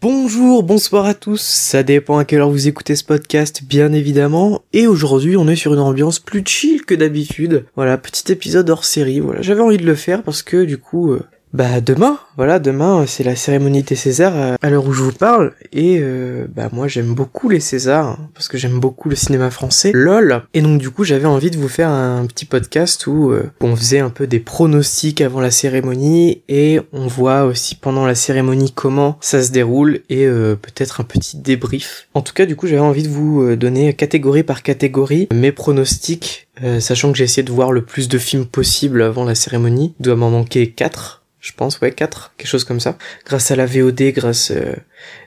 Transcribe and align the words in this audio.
Bonjour, 0.00 0.62
bonsoir 0.62 1.06
à 1.06 1.14
tous, 1.14 1.40
ça 1.40 1.82
dépend 1.82 2.18
à 2.18 2.24
quelle 2.24 2.38
heure 2.38 2.50
vous 2.50 2.68
écoutez 2.68 2.94
ce 2.94 3.02
podcast, 3.02 3.64
bien 3.64 3.92
évidemment, 3.92 4.62
et 4.72 4.86
aujourd'hui 4.86 5.36
on 5.36 5.48
est 5.48 5.56
sur 5.56 5.74
une 5.74 5.80
ambiance 5.80 6.20
plus 6.20 6.44
chill 6.46 6.84
que 6.84 6.94
d'habitude. 6.94 7.64
Voilà, 7.74 7.98
petit 7.98 8.30
épisode 8.30 8.70
hors 8.70 8.84
série, 8.84 9.18
voilà, 9.18 9.42
j'avais 9.42 9.60
envie 9.60 9.76
de 9.76 9.84
le 9.84 9.96
faire 9.96 10.22
parce 10.22 10.42
que 10.44 10.64
du 10.64 10.78
coup, 10.78 11.10
euh, 11.10 11.26
bah 11.54 11.80
demain, 11.80 12.18
voilà, 12.36 12.58
demain 12.58 13.06
c'est 13.06 13.24
la 13.24 13.34
cérémonie 13.34 13.82
des 13.82 13.96
Césars 13.96 14.36
euh, 14.36 14.54
à 14.60 14.68
l'heure 14.68 14.86
où 14.86 14.92
je 14.92 15.02
vous 15.02 15.12
parle 15.12 15.54
et 15.72 15.98
euh, 16.00 16.46
bah 16.54 16.68
moi 16.72 16.88
j'aime 16.88 17.14
beaucoup 17.14 17.48
les 17.48 17.60
Césars 17.60 18.06
hein, 18.06 18.28
parce 18.34 18.48
que 18.48 18.58
j'aime 18.58 18.78
beaucoup 18.78 19.08
le 19.08 19.16
cinéma 19.16 19.50
français, 19.50 19.92
lol. 19.94 20.42
Et 20.52 20.60
donc 20.60 20.78
du 20.78 20.90
coup 20.90 21.04
j'avais 21.04 21.26
envie 21.26 21.50
de 21.50 21.56
vous 21.56 21.68
faire 21.68 21.88
un 21.88 22.26
petit 22.26 22.44
podcast 22.44 23.06
où 23.06 23.30
euh, 23.30 23.50
on 23.62 23.74
faisait 23.74 24.00
un 24.00 24.10
peu 24.10 24.26
des 24.26 24.40
pronostics 24.40 25.22
avant 25.22 25.40
la 25.40 25.50
cérémonie 25.50 26.42
et 26.48 26.80
on 26.92 27.06
voit 27.06 27.44
aussi 27.44 27.76
pendant 27.76 28.04
la 28.04 28.14
cérémonie 28.14 28.72
comment 28.72 29.16
ça 29.22 29.42
se 29.42 29.50
déroule 29.50 30.00
et 30.10 30.26
peut-être 30.26 31.00
un 31.00 31.04
petit 31.04 31.38
débrief. 31.38 32.08
En 32.14 32.20
tout 32.20 32.34
cas 32.34 32.44
du 32.44 32.56
coup 32.56 32.66
j'avais 32.66 32.80
envie 32.80 33.02
de 33.02 33.08
vous 33.08 33.56
donner 33.56 33.94
catégorie 33.94 34.42
par 34.42 34.62
catégorie 34.62 35.28
mes 35.32 35.52
pronostics 35.52 36.48
sachant 36.80 37.12
que 37.12 37.18
j'ai 37.18 37.24
essayé 37.24 37.42
de 37.42 37.52
voir 37.52 37.72
le 37.72 37.82
plus 37.82 38.08
de 38.08 38.18
films 38.18 38.46
possible 38.46 39.02
avant 39.02 39.24
la 39.24 39.34
cérémonie. 39.34 39.94
Il 40.00 40.04
doit 40.04 40.16
m'en 40.16 40.30
manquer 40.30 40.70
4 40.70 41.17
je 41.40 41.52
pense, 41.52 41.80
ouais, 41.80 41.92
4, 41.92 42.34
quelque 42.36 42.48
chose 42.48 42.64
comme 42.64 42.80
ça. 42.80 42.98
Grâce 43.24 43.50
à 43.50 43.56
la 43.56 43.66
VOD, 43.66 44.12
grâce 44.12 44.50
euh, 44.50 44.74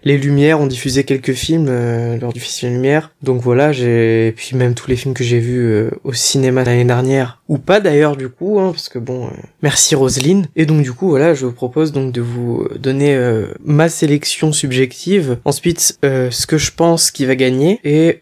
les 0.04 0.18
Lumières 0.18 0.60
ont 0.60 0.68
diffusé 0.68 1.04
quelques 1.04 1.34
films 1.34 1.68
euh, 1.70 2.18
lors 2.18 2.34
du 2.34 2.40
Festival 2.40 2.74
Lumière. 2.74 3.12
Donc 3.22 3.42
voilà, 3.42 3.72
j'ai 3.72 4.28
et 4.28 4.32
puis 4.32 4.56
même 4.56 4.74
tous 4.74 4.90
les 4.90 4.96
films 4.96 5.14
que 5.14 5.24
j'ai 5.24 5.40
vus 5.40 5.60
euh, 5.60 5.92
au 6.04 6.14
cinéma 6.14 6.64
l'année 6.64 6.86
dernière 6.86 7.42
ou 7.48 7.58
pas 7.58 7.80
d'ailleurs 7.80 8.16
du 8.16 8.30
coup 8.30 8.60
hein, 8.60 8.72
parce 8.72 8.90
que 8.90 9.00
bon 9.00 9.28
euh, 9.28 9.32
merci 9.62 9.96
Roselyne 9.96 10.48
et 10.56 10.66
donc 10.66 10.84
du 10.84 10.94
coup 10.94 11.10
voilà, 11.10 11.34
je 11.34 11.46
vous 11.46 11.52
propose 11.52 11.92
donc 11.92 12.12
de 12.12 12.22
vous 12.22 12.68
donner 12.78 13.18
ma 13.64 13.90
sélection 13.90 14.54
subjective, 14.54 15.38
ensuite 15.46 15.98
ce 16.04 16.48
que 16.48 16.58
je 16.58 16.72
pense 16.72 17.12
qui 17.12 17.26
va 17.26 17.36
gagner 17.36 17.80
et 17.84 18.20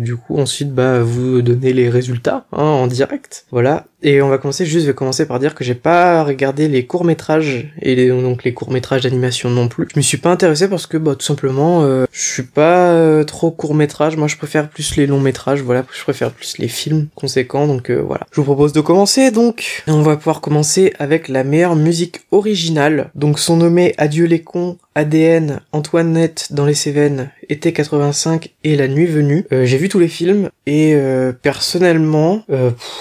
du 0.00 0.16
coup 0.16 0.38
ensuite 0.38 0.72
bah 0.72 1.02
vous 1.02 1.42
donner 1.42 1.72
les 1.72 1.88
résultats 1.88 2.46
hein, 2.52 2.62
en 2.62 2.86
direct. 2.86 3.46
Voilà. 3.50 3.86
Et 4.02 4.22
on 4.22 4.28
va 4.28 4.38
commencer 4.38 4.66
juste 4.66 4.84
je 4.84 4.90
vais 4.90 4.94
commencer 4.94 5.26
par 5.26 5.40
dire 5.40 5.54
que 5.54 5.64
j'ai 5.64 5.74
pas 5.74 6.22
regardé 6.22 6.68
les 6.68 6.86
courts-métrages 6.86 7.72
et 7.80 8.08
donc 8.08 8.44
les 8.44 8.54
courts-métrages 8.54 9.02
d'animation 9.02 9.50
non 9.50 9.68
plus. 9.68 9.88
Je 9.92 9.98
me 9.98 10.02
suis 10.02 10.18
pas 10.18 10.30
intéressé 10.30 10.55
parce 10.64 10.86
que 10.86 10.96
bah 10.96 11.14
tout 11.14 11.24
simplement 11.24 11.82
euh, 11.84 12.06
je 12.12 12.20
suis 12.20 12.42
pas 12.42 12.90
euh, 12.90 13.24
trop 13.24 13.50
court 13.50 13.74
métrage, 13.74 14.16
moi 14.16 14.28
je 14.28 14.36
préfère 14.36 14.68
plus 14.68 14.96
les 14.96 15.06
longs 15.06 15.20
métrages, 15.20 15.60
voilà, 15.60 15.84
je 15.92 16.02
préfère 16.02 16.32
plus 16.32 16.58
les 16.58 16.68
films 16.68 17.08
conséquents 17.14 17.66
donc 17.66 17.90
euh, 17.90 18.00
voilà. 18.00 18.26
Je 18.32 18.40
vous 18.40 18.44
propose 18.44 18.72
de 18.72 18.80
commencer 18.80 19.30
donc. 19.30 19.84
On 19.86 20.02
va 20.02 20.16
pouvoir 20.16 20.40
commencer 20.40 20.92
avec 20.98 21.28
la 21.28 21.44
meilleure 21.44 21.76
musique 21.76 22.20
originale. 22.30 23.10
Donc 23.14 23.38
sont 23.38 23.56
nommés 23.56 23.94
Adieu 23.98 24.24
les 24.24 24.42
cons, 24.42 24.78
ADN, 24.96 25.60
Antoinette 25.70 26.48
dans 26.50 26.66
les 26.66 26.74
Cévennes, 26.74 27.30
été 27.48 27.72
85 27.72 28.50
et 28.64 28.74
La 28.74 28.88
Nuit 28.88 29.06
venue. 29.06 29.46
j'ai 29.50 29.76
vu 29.76 29.88
tous 29.88 30.00
les 30.00 30.08
films 30.08 30.50
et 30.66 30.96
personnellement, 31.42 32.44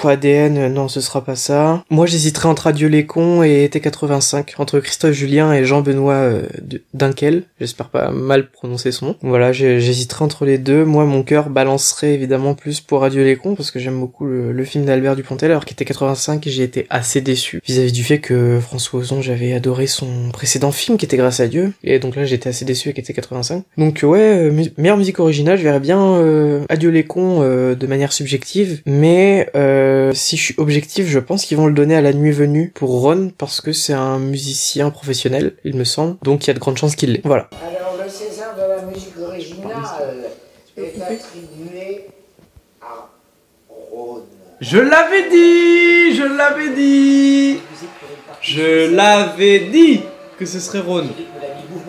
ADN 0.04 0.72
non 0.72 0.88
ce 0.88 1.02
sera 1.02 1.24
pas 1.24 1.36
ça. 1.36 1.84
Moi 1.90 2.06
j'hésiterais 2.06 2.50
entre 2.50 2.68
Adieu 2.68 2.88
les 2.88 3.08
cons 3.08 3.44
et 3.44 3.64
été 3.64 3.80
85, 3.80 4.54
entre 4.60 4.80
Christophe 4.80 5.14
Julien 5.14 5.52
et 5.54 5.66
Jean-Benoît 5.66 6.30
Dunkel 6.94 7.46
j'espère 7.60 7.90
pas 7.90 8.12
mal 8.12 8.50
prononcer 8.50 8.92
son 8.92 9.08
nom. 9.08 9.16
Voilà, 9.22 9.52
j'hésiterai 9.52 10.24
entre 10.24 10.46
les 10.46 10.58
deux. 10.58 10.86
Moi, 10.86 11.06
mon 11.06 11.24
cœur 11.24 11.50
balancerait 11.50 12.14
évidemment 12.14 12.54
plus 12.54 12.82
pour 12.82 13.04
Adieu 13.04 13.24
les 13.24 13.36
cons, 13.36 13.56
parce 13.56 13.72
que 13.72 13.80
j'aime 13.80 14.00
beaucoup 14.00 14.26
le, 14.26 14.66
film 14.66 14.86
d'Albert 14.86 15.16
Dupontel, 15.16 15.52
alors 15.52 15.66
qui 15.66 15.74
était 15.74 15.86
85, 15.86 16.46
et 16.48 16.50
j'ai 16.50 16.64
été 16.64 16.88
assez 16.90 17.22
déçu 17.22 17.62
vis-à-vis 17.66 17.92
du 17.92 18.04
fait 18.04 18.20
que 18.20 18.60
François 18.60 19.00
Ozon, 19.00 19.22
j'avais 19.22 19.54
adoré 19.54 19.86
son 19.86 20.32
précédent 20.32 20.72
film, 20.72 20.98
qui 20.98 21.06
était 21.06 21.18
Grâce 21.18 21.40
à 21.40 21.48
Dieu, 21.48 21.74
et 21.86 22.00
donc 22.00 22.16
là, 22.16 22.26
j'étais 22.26 22.50
assez 22.50 22.66
déçu, 22.66 22.90
et 22.90 22.94
qui 22.94 23.00
était 23.00 23.14
85. 23.14 23.64
Donc 23.78 24.00
ouais, 24.04 24.20
euh, 24.20 24.66
meilleure 24.78 24.98
musique 24.98 25.20
originale, 25.20 25.58
je 25.58 25.64
verrais 25.64 25.80
bien 25.80 26.02
euh, 26.16 26.66
Adieu 26.68 26.90
les 26.90 27.06
cons 27.06 27.42
euh, 27.42 27.76
de 27.76 27.86
manière 27.86 28.12
subjective, 28.12 28.82
mais 28.88 29.50
si 30.14 30.38
je 30.38 30.42
suis 30.42 30.56
objectif, 30.58 31.08
je 31.08 31.20
pense 31.20 31.46
qu'ils 31.46 31.58
vont 31.58 31.68
le 31.68 31.74
donner 31.74 31.96
à 31.96 32.02
La 32.02 32.14
Nuit 32.14 32.32
Venue 32.32 32.72
pour 32.74 32.90
Ron, 33.02 33.32
parce 33.38 33.62
que 33.62 33.72
c'est 33.72 33.94
un 33.94 34.18
musicien 34.18 34.90
professionnel, 34.90 35.54
il 35.64 35.76
me 35.76 35.84
semble, 35.84 36.18
donc 36.24 36.46
il 36.46 36.48
y 36.48 36.52
a 36.52 36.54
de 36.54 36.60
grandes 36.60 36.78
chances 36.78 36.96
qu'il 36.96 37.14
l'ait. 37.14 37.22
Voilà. 37.24 37.50
Alors, 37.62 37.96
le 38.04 38.10
César 38.10 38.56
de 38.56 38.62
la 38.62 38.92
musique 38.92 39.14
originale 39.22 40.32
est 40.78 41.02
attribué 41.02 42.06
à 42.82 43.10
Rhône. 43.70 44.24
Je 44.60 44.80
l'avais 44.80 45.30
dit 45.30 46.16
Je 46.16 46.24
l'avais 46.24 46.70
dit 46.74 47.60
Je 48.42 48.96
l'avais 48.96 49.60
dit 49.60 50.02
que 50.38 50.46
ce 50.46 50.60
serait 50.60 50.80
Rhône. 50.80 51.10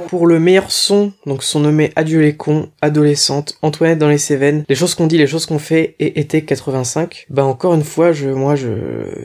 Pour 0.09 0.27
le 0.27 0.39
meilleur 0.39 0.71
son, 0.71 1.13
donc 1.27 1.43
sont 1.43 1.61
nommés 1.61 1.91
Adieu 1.97 2.21
les 2.21 2.37
cons, 2.37 2.69
Adolescente, 2.81 3.59
Antoinette 3.63 3.99
dans 3.99 4.09
les 4.09 4.19
Cévennes, 4.19 4.65
Les 4.69 4.75
choses 4.75 4.95
qu'on 4.95 5.07
dit, 5.07 5.19
les 5.19 5.27
choses 5.27 5.47
qu'on 5.47 5.59
fait 5.59 5.97
et 5.99 6.21
Été 6.21 6.43
85. 6.43 7.27
Bah 7.29 7.45
encore 7.45 7.75
une 7.75 7.83
fois, 7.85 8.13
je, 8.13 8.29
moi 8.29 8.55
je, 8.55 8.69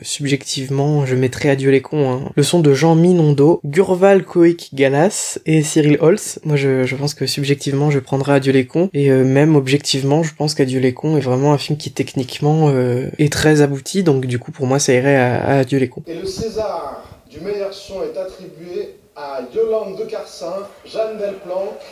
subjectivement, 0.02 1.06
je 1.06 1.14
mettrais 1.14 1.50
Adieu 1.50 1.70
les 1.70 1.80
cons. 1.80 2.10
Hein. 2.10 2.30
Le 2.34 2.42
son 2.42 2.60
de 2.60 2.74
Jean 2.74 2.94
Minondo, 2.94 3.60
Gurval 3.64 4.24
Koik 4.24 4.70
Galas 4.74 5.38
et 5.46 5.62
Cyril 5.62 5.98
Holz. 6.00 6.38
Moi 6.44 6.56
je, 6.56 6.84
je 6.84 6.96
pense 6.96 7.14
que 7.14 7.26
subjectivement 7.26 7.90
je 7.90 7.98
prendrais 7.98 8.34
Adieu 8.34 8.52
les 8.52 8.66
cons 8.66 8.90
et 8.92 9.10
euh, 9.10 9.24
même 9.24 9.56
objectivement 9.56 10.22
je 10.22 10.34
pense 10.34 10.54
qu'Adieu 10.54 10.80
les 10.80 10.94
cons 10.94 11.16
est 11.16 11.20
vraiment 11.20 11.52
un 11.52 11.58
film 11.58 11.78
qui 11.78 11.90
techniquement 11.90 12.68
euh, 12.68 13.08
est 13.18 13.32
très 13.32 13.60
abouti. 13.60 14.02
Donc 14.02 14.26
du 14.26 14.38
coup 14.38 14.52
pour 14.52 14.66
moi 14.66 14.78
ça 14.78 14.92
irait 14.92 15.16
à, 15.16 15.42
à 15.44 15.58
Adieu 15.58 15.78
les 15.78 15.88
cons. 15.88 16.02
Et 16.06 16.14
le 16.14 16.26
César 16.26 17.04
du 17.30 17.40
meilleur 17.40 17.72
son 17.72 18.02
est 18.02 18.18
attribué 18.18 18.96
à 19.16 19.40
Yolande 19.54 19.98
de 19.98 20.04
Carsin, 20.04 20.66
Jeanne 20.84 21.18
Delplanque, 21.18 21.82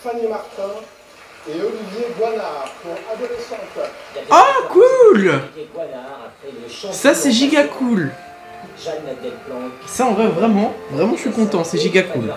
Fanny 0.00 0.26
Martin 0.26 0.72
et 1.48 1.52
Olivier 1.52 2.06
Guanard 2.18 2.70
pour 2.82 2.92
Adolescente. 3.12 3.58
Oh 4.30 4.68
cool! 4.70 5.40
Ça 6.92 7.14
c'est 7.14 7.32
giga 7.32 7.64
cool 7.64 8.10
ça, 9.86 10.06
en 10.06 10.14
vrai, 10.14 10.28
vraiment, 10.28 10.72
vraiment, 10.92 11.14
je 11.16 11.20
suis 11.20 11.30
content, 11.30 11.64
c'est 11.64 11.78
giga 11.78 12.02
cool. 12.02 12.32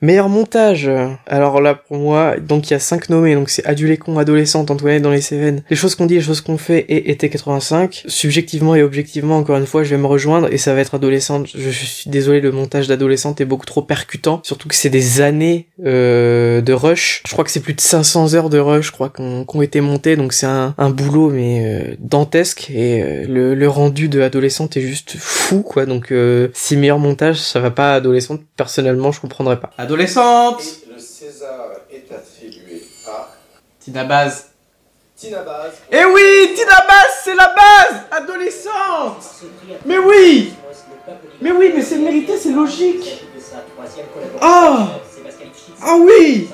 Meilleur 0.00 0.28
montage. 0.28 0.90
Alors 1.26 1.60
là, 1.60 1.74
pour 1.74 1.96
moi, 1.96 2.36
donc 2.38 2.68
il 2.68 2.72
y 2.72 2.76
a 2.76 2.78
5 2.78 3.08
nommés, 3.08 3.34
donc 3.34 3.50
c'est 3.50 3.64
cons, 3.98 4.18
Adolescente, 4.18 4.70
Antoinette 4.70 5.02
dans 5.02 5.10
les 5.10 5.20
Cévennes, 5.20 5.62
Les 5.70 5.76
choses 5.76 5.94
qu'on 5.94 6.06
dit, 6.06 6.14
les 6.14 6.20
choses 6.20 6.40
qu'on 6.40 6.58
fait 6.58 6.80
et 6.80 7.10
Été 7.10 7.30
85. 7.30 8.04
Subjectivement 8.06 8.74
et 8.74 8.82
objectivement, 8.82 9.38
encore 9.38 9.56
une 9.56 9.66
fois, 9.66 9.82
je 9.82 9.90
vais 9.90 9.96
me 9.96 10.06
rejoindre 10.06 10.52
et 10.52 10.58
ça 10.58 10.74
va 10.74 10.80
être 10.80 10.94
Adolescente. 10.94 11.48
Je, 11.54 11.70
suis 11.70 12.10
désolé, 12.10 12.40
le 12.40 12.52
montage 12.52 12.86
d'Adolescente 12.88 13.40
est 13.40 13.44
beaucoup 13.44 13.66
trop 13.66 13.82
percutant, 13.82 14.40
surtout 14.44 14.68
que 14.68 14.74
c'est 14.74 14.90
des 14.90 15.20
années 15.20 15.68
euh, 15.84 16.60
de 16.60 16.72
rush. 16.72 17.22
Je 17.26 17.32
crois 17.32 17.44
que 17.44 17.50
c'est 17.50 17.60
plus 17.60 17.74
de 17.74 17.80
500 17.80 18.34
heures 18.34 18.50
de 18.50 18.58
rush, 18.58 18.86
je 18.86 18.92
crois, 18.92 19.08
qu'on 19.08 19.44
ont 19.52 19.62
été 19.62 19.80
montées, 19.80 20.16
donc 20.16 20.32
c'est 20.32 20.46
un, 20.46 20.74
boulot, 20.90 21.30
mais 21.30 21.64
euh, 21.64 21.96
dantesque, 21.98 22.70
et 22.70 23.02
euh, 23.02 23.24
le, 23.28 23.54
le 23.54 23.68
rendu 23.68 24.08
de 24.08 24.20
Adolescente 24.20 24.76
est 24.76 24.80
juste 24.80 25.16
fou, 25.18 25.62
quoi 25.62 25.86
donc 25.88 26.12
euh, 26.12 26.48
si 26.54 26.76
meilleur 26.76 26.98
montage, 26.98 27.38
ça 27.40 27.58
va 27.60 27.70
pas 27.70 27.92
à 27.92 27.96
adolescente, 27.96 28.42
personnellement, 28.56 29.10
je 29.10 29.20
comprendrais 29.20 29.58
pas. 29.58 29.70
Adolescente 29.78 30.62
Et 30.62 30.92
le 30.94 30.98
César 30.98 31.70
est 31.90 32.06
attribué 32.12 32.82
à 33.06 33.28
Tina 33.80 34.04
Baz. 34.04 34.50
Tina 35.16 35.42
Baz. 35.42 35.72
Eh 35.90 36.04
oui, 36.04 36.54
Tina 36.54 36.86
Baz, 36.86 37.08
c'est 37.24 37.34
la 37.34 37.48
base 37.48 38.02
Adolescente 38.12 39.24
Mais 39.84 39.98
oui 39.98 40.52
Mais 41.40 41.50
oui, 41.50 41.72
mais 41.74 41.82
c'est 41.82 41.98
mérité, 41.98 42.36
c'est 42.38 42.52
logique 42.52 43.24
Ah 44.40 44.90
Ah 45.82 45.96
oui 45.98 46.48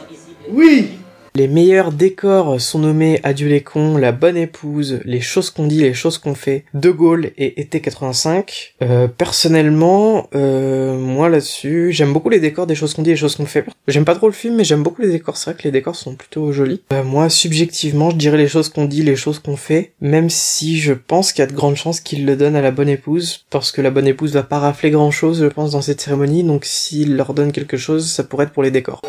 Oui 0.48 0.93
les 1.36 1.48
meilleurs 1.48 1.90
décors 1.90 2.60
sont 2.60 2.78
nommés 2.78 3.18
Adieu 3.24 3.48
les 3.48 3.60
cons, 3.60 3.96
La 3.96 4.12
bonne 4.12 4.36
épouse, 4.36 5.00
Les 5.04 5.20
choses 5.20 5.50
qu'on 5.50 5.66
dit, 5.66 5.80
les 5.80 5.92
choses 5.92 6.16
qu'on 6.16 6.36
fait, 6.36 6.64
De 6.74 6.90
Gaulle 6.90 7.32
et 7.36 7.60
Été 7.60 7.80
85. 7.80 8.74
Euh, 8.82 9.08
personnellement, 9.08 10.28
euh, 10.36 10.96
moi 10.96 11.28
là-dessus, 11.28 11.90
j'aime 11.90 12.12
beaucoup 12.12 12.28
les 12.28 12.38
décors 12.38 12.68
des 12.68 12.76
choses 12.76 12.94
qu'on 12.94 13.02
dit, 13.02 13.10
les 13.10 13.16
choses 13.16 13.34
qu'on 13.34 13.46
fait. 13.46 13.66
J'aime 13.88 14.04
pas 14.04 14.14
trop 14.14 14.28
le 14.28 14.32
film, 14.32 14.54
mais 14.54 14.62
j'aime 14.62 14.84
beaucoup 14.84 15.02
les 15.02 15.10
décors. 15.10 15.36
C'est 15.36 15.50
vrai 15.50 15.58
que 15.60 15.64
les 15.64 15.72
décors 15.72 15.96
sont 15.96 16.14
plutôt 16.14 16.52
jolis. 16.52 16.82
Euh, 16.92 17.02
moi, 17.02 17.28
subjectivement, 17.28 18.10
je 18.10 18.16
dirais 18.16 18.38
les 18.38 18.46
choses 18.46 18.68
qu'on 18.68 18.84
dit, 18.84 19.02
les 19.02 19.16
choses 19.16 19.40
qu'on 19.40 19.56
fait, 19.56 19.90
même 20.00 20.30
si 20.30 20.78
je 20.78 20.92
pense 20.92 21.32
qu'il 21.32 21.42
y 21.42 21.48
a 21.48 21.50
de 21.50 21.56
grandes 21.56 21.76
chances 21.76 21.98
qu'il 21.98 22.26
le 22.26 22.36
donne 22.36 22.54
à 22.54 22.62
la 22.62 22.70
bonne 22.70 22.88
épouse, 22.88 23.44
parce 23.50 23.72
que 23.72 23.82
la 23.82 23.90
bonne 23.90 24.06
épouse 24.06 24.34
va 24.34 24.44
pas 24.44 24.60
rafler 24.60 24.92
grand 24.92 25.10
chose, 25.10 25.40
je 25.40 25.46
pense, 25.46 25.72
dans 25.72 25.82
cette 25.82 26.00
cérémonie. 26.00 26.44
Donc 26.44 26.64
s'il 26.64 27.16
leur 27.16 27.34
donne 27.34 27.50
quelque 27.50 27.76
chose, 27.76 28.08
ça 28.08 28.22
pourrait 28.22 28.44
être 28.44 28.52
pour 28.52 28.62
les 28.62 28.70
décors. 28.70 29.02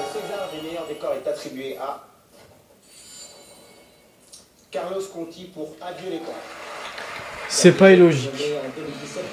Carlos 4.75 5.01
Conti 5.13 5.45
pour 5.53 5.73
C'est 7.47 7.71
pas 7.71 7.93
illogique. 7.93 8.31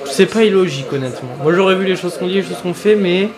C'est 0.05 0.27
pas 0.27 0.45
illogique 0.45 0.93
honnêtement. 0.93 1.31
Moi 1.43 1.53
j'aurais 1.53 1.75
vu 1.75 1.85
les 1.85 1.97
choses 1.97 2.17
qu'on 2.17 2.29
dit, 2.29 2.35
les 2.35 2.45
choses 2.45 2.61
qu'on 2.63 2.75
fait, 2.75 2.95
mais 2.95 3.29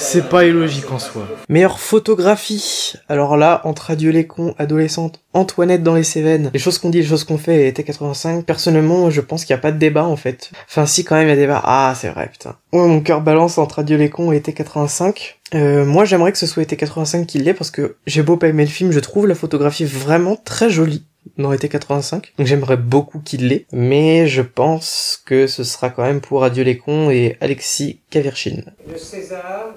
C'est 0.00 0.28
pas 0.28 0.46
illogique 0.46 0.90
en 0.92 1.00
soi. 1.00 1.26
Meilleure 1.48 1.80
photographie. 1.80 2.94
Alors 3.08 3.36
là, 3.36 3.60
entre 3.64 3.90
Adieu 3.90 4.10
les 4.10 4.28
cons, 4.28 4.54
adolescente, 4.56 5.20
Antoinette 5.34 5.82
dans 5.82 5.96
les 5.96 6.04
Cévennes, 6.04 6.50
les 6.54 6.58
choses 6.60 6.78
qu'on 6.78 6.88
dit, 6.88 6.98
les 7.00 7.06
choses 7.06 7.24
qu'on 7.24 7.36
fait, 7.36 7.66
était 7.66 7.82
85. 7.82 8.44
Personnellement, 8.44 9.10
je 9.10 9.20
pense 9.20 9.44
qu'il 9.44 9.54
n'y 9.54 9.58
a 9.58 9.62
pas 9.62 9.72
de 9.72 9.78
débat 9.78 10.04
en 10.04 10.16
fait. 10.16 10.52
Enfin 10.68 10.86
si 10.86 11.04
quand 11.04 11.16
même 11.16 11.26
il 11.26 11.30
y 11.30 11.32
a 11.32 11.36
débat. 11.36 11.60
Ah 11.64 11.94
c'est 11.96 12.10
vrai 12.10 12.28
putain. 12.30 12.56
Ouais, 12.72 12.86
mon 12.86 13.00
cœur 13.00 13.20
balance 13.20 13.58
entre 13.58 13.80
Adieu 13.80 13.96
les 13.96 14.08
cons 14.08 14.32
et 14.32 14.36
été 14.36 14.52
85. 14.52 15.40
Euh, 15.54 15.84
moi 15.84 16.04
j'aimerais 16.04 16.30
que 16.32 16.38
ce 16.38 16.46
soit 16.46 16.62
été 16.62 16.76
85 16.76 17.26
qu'il 17.26 17.42
l'est 17.42 17.54
parce 17.54 17.70
que 17.70 17.96
j'ai 18.06 18.22
beau 18.22 18.36
pas 18.36 18.48
aimer 18.48 18.64
le 18.64 18.70
film, 18.70 18.92
je 18.92 19.00
trouve 19.00 19.26
la 19.26 19.34
photographie 19.34 19.84
vraiment 19.84 20.36
très 20.36 20.70
jolie 20.70 21.04
dans 21.38 21.52
été 21.52 21.68
85. 21.68 22.32
Donc 22.38 22.46
j'aimerais 22.46 22.76
beaucoup 22.76 23.18
qu'il 23.18 23.48
l'ait, 23.48 23.66
mais 23.72 24.28
je 24.28 24.42
pense 24.42 25.20
que 25.26 25.46
ce 25.46 25.64
sera 25.64 25.90
quand 25.90 26.04
même 26.04 26.20
pour 26.20 26.44
Adieu 26.44 26.64
les 26.64 26.78
cons 26.78 27.10
et 27.10 27.36
Alexis 27.40 28.00
Kavirchin. 28.10 28.62
Le 28.90 28.96
César 28.96 29.74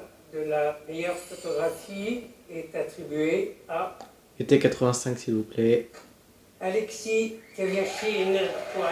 la 0.47 0.77
meilleure 0.87 1.15
photographie 1.15 2.21
est 2.53 2.75
attribué 2.75 3.55
à 3.69 3.97
Été 4.39 4.59
85 4.59 5.17
s'il 5.17 5.35
vous 5.35 5.43
plaît. 5.43 5.89
Alexis 6.59 7.33
Kavirchin 7.55 8.39
pour 8.73 8.83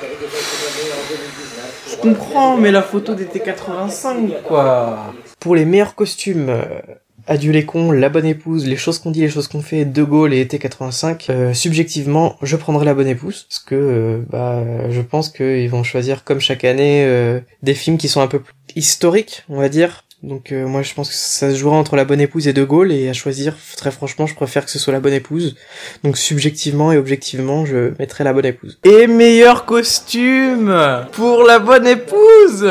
2019. 0.00 1.90
Je 1.90 1.96
comprends, 1.96 2.56
mais 2.56 2.70
la 2.70 2.82
photo 2.82 3.14
d'été 3.14 3.40
85 3.40 4.42
quoi. 4.42 5.14
Pour 5.40 5.54
les 5.54 5.64
meilleurs 5.64 5.94
costumes, 5.94 6.48
euh, 6.50 6.80
Adieu 7.28 7.50
les 7.50 7.64
cons, 7.64 7.90
La 7.90 8.08
bonne 8.08 8.24
épouse, 8.24 8.66
Les 8.66 8.76
choses 8.76 9.00
qu'on 9.00 9.10
dit, 9.10 9.20
les 9.20 9.28
choses 9.28 9.48
qu'on 9.48 9.60
fait, 9.60 9.84
De 9.84 10.04
Gaulle 10.04 10.32
et 10.32 10.40
été 10.40 10.60
85. 10.60 11.26
Euh, 11.28 11.54
subjectivement, 11.54 12.36
je 12.42 12.56
prendrai 12.56 12.84
La 12.84 12.94
bonne 12.94 13.08
épouse 13.08 13.46
parce 13.48 13.58
que 13.58 13.74
euh, 13.74 14.18
bah 14.30 14.62
je 14.90 15.00
pense 15.00 15.30
qu'ils 15.30 15.68
vont 15.68 15.82
choisir 15.82 16.22
comme 16.22 16.38
chaque 16.38 16.64
année 16.64 17.04
euh, 17.04 17.40
des 17.62 17.74
films 17.74 17.98
qui 17.98 18.08
sont 18.08 18.20
un 18.20 18.28
peu 18.28 18.38
plus 18.38 18.54
historiques, 18.76 19.42
on 19.48 19.58
va 19.58 19.68
dire. 19.68 20.04
Donc 20.26 20.50
euh, 20.50 20.66
moi 20.66 20.82
je 20.82 20.92
pense 20.92 21.08
que 21.08 21.14
ça 21.14 21.52
se 21.52 21.56
jouera 21.56 21.76
entre 21.76 21.94
La 21.94 22.04
bonne 22.04 22.20
épouse 22.20 22.48
et 22.48 22.52
De 22.52 22.64
Gaulle 22.64 22.90
et 22.90 23.08
à 23.08 23.12
choisir 23.12 23.56
très 23.76 23.92
franchement 23.92 24.26
je 24.26 24.34
préfère 24.34 24.64
que 24.64 24.72
ce 24.72 24.78
soit 24.80 24.92
La 24.92 24.98
bonne 24.98 25.12
épouse. 25.12 25.54
Donc 26.02 26.18
subjectivement 26.18 26.90
et 26.90 26.98
objectivement 26.98 27.64
je 27.64 27.92
mettrai 28.00 28.24
La 28.24 28.32
bonne 28.32 28.46
épouse. 28.46 28.80
Et 28.82 29.06
meilleur 29.06 29.66
costume 29.66 30.76
pour 31.12 31.44
La 31.44 31.60
bonne 31.60 31.86
épouse. 31.86 32.62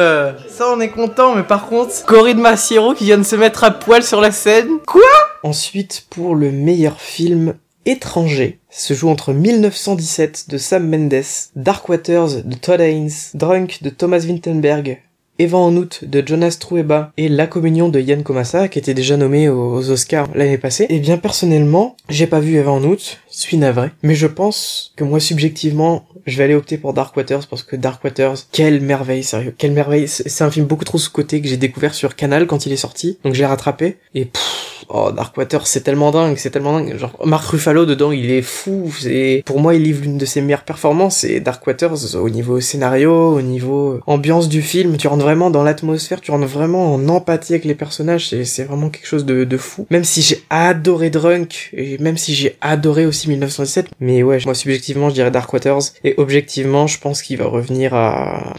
Ça 0.49 0.69
on 0.69 0.81
est 0.81 0.89
content 0.89 1.33
mais 1.33 1.43
par 1.43 1.67
contre 1.67 2.03
Corinne 2.05 2.41
Massiero 2.41 2.93
qui 2.93 3.05
vient 3.05 3.17
de 3.17 3.23
se 3.23 3.37
mettre 3.37 3.63
à 3.63 3.71
poil 3.71 4.03
sur 4.03 4.19
la 4.19 4.31
scène. 4.31 4.79
Quoi? 4.85 5.01
Ensuite 5.41 6.07
pour 6.09 6.35
le 6.35 6.51
meilleur 6.51 6.99
film 6.99 7.53
étranger 7.85 8.59
se 8.69 8.93
joue 8.93 9.07
entre 9.07 9.31
1917 9.31 10.49
de 10.49 10.57
Sam 10.57 10.89
Mendes, 10.89 11.23
Dark 11.55 11.87
Waters 11.87 12.43
de 12.43 12.55
Todd 12.55 12.81
Haynes, 12.81 13.11
Drunk 13.33 13.81
de 13.81 13.89
Thomas 13.89 14.19
Vinterberg, 14.19 14.99
Eva 15.39 15.57
en 15.57 15.75
août 15.75 16.03
de 16.03 16.23
Jonas 16.25 16.57
Trueba 16.59 17.11
et 17.17 17.29
La 17.29 17.47
communion 17.47 17.89
de 17.89 17.99
Yann 17.99 18.23
Komasa 18.23 18.67
qui 18.67 18.79
était 18.79 18.93
déjà 18.93 19.17
nommé 19.17 19.49
aux 19.49 19.89
Oscars 19.89 20.29
l'année 20.33 20.57
passée. 20.57 20.85
Et 20.89 20.99
bien 20.99 21.17
personnellement, 21.17 21.97
j'ai 22.09 22.27
pas 22.27 22.39
vu 22.39 22.55
Eva 22.55 22.71
en 22.71 22.83
août, 22.83 23.19
suis 23.29 23.57
navré, 23.57 23.91
mais 24.01 24.15
je 24.15 24.27
pense 24.27 24.93
que 24.95 25.03
moi 25.03 25.19
subjectivement, 25.19 26.05
je 26.25 26.37
vais 26.37 26.45
aller 26.45 26.55
opter 26.55 26.77
pour 26.77 26.93
Dark 26.93 27.15
Waters 27.17 27.47
parce 27.47 27.63
que 27.63 27.75
Dark 27.75 28.03
Waters, 28.03 28.37
quelle 28.51 28.81
merveille, 28.81 29.23
sérieux, 29.23 29.53
quelle 29.57 29.73
merveille. 29.73 30.07
C'est 30.07 30.43
un 30.43 30.51
film 30.51 30.65
beaucoup 30.65 30.85
trop 30.85 30.97
sous-coté 30.97 31.41
que 31.41 31.47
j'ai 31.47 31.57
découvert 31.57 31.93
sur 31.93 32.15
Canal 32.15 32.47
quand 32.47 32.65
il 32.65 32.71
est 32.71 32.77
sorti, 32.77 33.17
donc 33.23 33.33
j'ai 33.33 33.45
rattrapé 33.45 33.97
et 34.13 34.25
pff, 34.25 34.74
oh 34.89 35.11
Dark 35.11 35.35
Waters, 35.37 35.67
c'est 35.67 35.81
tellement 35.81 36.11
dingue, 36.11 36.37
c'est 36.37 36.49
tellement 36.49 36.73
dingue. 36.73 36.97
Genre 36.97 37.11
Mark 37.25 37.45
Ruffalo 37.45 37.85
dedans, 37.85 38.11
il 38.11 38.31
est 38.31 38.41
fou. 38.41 38.93
C'est 38.99 39.43
pour 39.45 39.59
moi, 39.59 39.75
il 39.75 39.83
livre 39.83 40.03
l'une 40.03 40.17
de 40.17 40.25
ses 40.25 40.41
meilleures 40.41 40.63
performances. 40.63 41.23
Et 41.23 41.39
Dark 41.39 41.65
Waters, 41.65 42.15
au 42.15 42.29
niveau 42.29 42.59
scénario, 42.59 43.35
au 43.35 43.41
niveau 43.41 43.99
ambiance 44.07 44.49
du 44.49 44.61
film, 44.61 44.97
tu 44.97 45.07
rentres 45.07 45.23
vraiment 45.23 45.49
dans 45.49 45.63
l'atmosphère, 45.63 46.21
tu 46.21 46.31
rentres 46.31 46.47
vraiment 46.47 46.93
en 46.93 47.09
empathie 47.09 47.53
avec 47.53 47.65
les 47.65 47.75
personnages. 47.75 48.29
C'est 48.43 48.63
vraiment 48.63 48.89
quelque 48.89 49.07
chose 49.07 49.25
de, 49.25 49.43
de 49.43 49.57
fou. 49.57 49.85
Même 49.89 50.03
si 50.03 50.21
j'ai 50.21 50.43
adoré 50.49 51.09
Drunk 51.09 51.69
et 51.73 51.97
même 51.97 52.17
si 52.17 52.33
j'ai 52.33 52.57
adoré 52.61 53.05
aussi 53.05 53.29
1917, 53.29 53.87
mais 53.99 54.23
ouais, 54.23 54.39
moi 54.45 54.55
subjectivement, 54.55 55.09
je 55.09 55.15
dirais 55.15 55.31
Dark 55.31 55.51
Waters 55.51 55.81
et 56.03 56.15
objectivement, 56.17 56.87
je 56.87 56.99
pense 56.99 57.21
qu'il 57.21 57.37
va 57.37 57.45
revenir 57.45 57.93
à. 57.93 58.53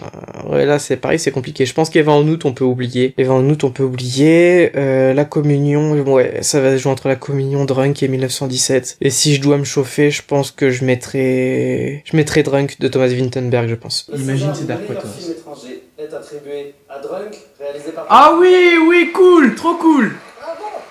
Ouais, 0.48 0.64
là, 0.64 0.78
c'est 0.78 0.96
pareil, 0.96 1.18
c'est 1.18 1.30
compliqué. 1.32 1.66
Je 1.66 1.74
pense 1.74 1.90
qu'Eva 1.90 2.12
en 2.12 2.26
août, 2.28 2.44
on 2.44 2.52
peut 2.52 2.64
oublier. 2.64 3.14
Eva 3.18 3.34
en 3.34 3.46
on 3.62 3.70
peut 3.70 3.82
oublier. 3.82 4.72
Euh, 4.76 5.12
la 5.14 5.24
communion, 5.24 5.94
ouais, 6.16 6.42
ça 6.42 6.60
va 6.60 6.72
se 6.72 6.82
jouer 6.82 6.92
entre 6.92 7.08
la 7.08 7.16
communion 7.16 7.64
Drunk 7.64 8.02
et 8.02 8.08
1917. 8.08 8.96
Et 9.00 9.10
si 9.10 9.34
je 9.34 9.40
dois 9.40 9.58
me 9.58 9.64
chauffer, 9.64 10.10
je 10.10 10.22
pense 10.26 10.50
que 10.50 10.70
je 10.70 10.84
mettrai, 10.84 12.02
je 12.04 12.16
mettrai 12.16 12.42
Drunk 12.42 12.78
de 12.80 12.88
Thomas 12.88 13.08
Vinterberg, 13.08 13.68
je 13.68 13.74
pense. 13.74 14.10
Imagine, 14.16 14.52
c'est 14.54 14.66
Dark 14.66 14.88
Waters. 14.88 15.10
film 15.18 15.32
étranger 15.32 15.82
est 15.98 16.12
attribué 16.12 16.74
à 16.88 16.98
Drunk, 16.98 17.36
réalisé 17.60 17.92
par... 17.92 18.06
Ah 18.08 18.36
oui, 18.38 18.76
oui, 18.88 19.12
cool, 19.14 19.54
trop 19.54 19.74
cool. 19.74 20.12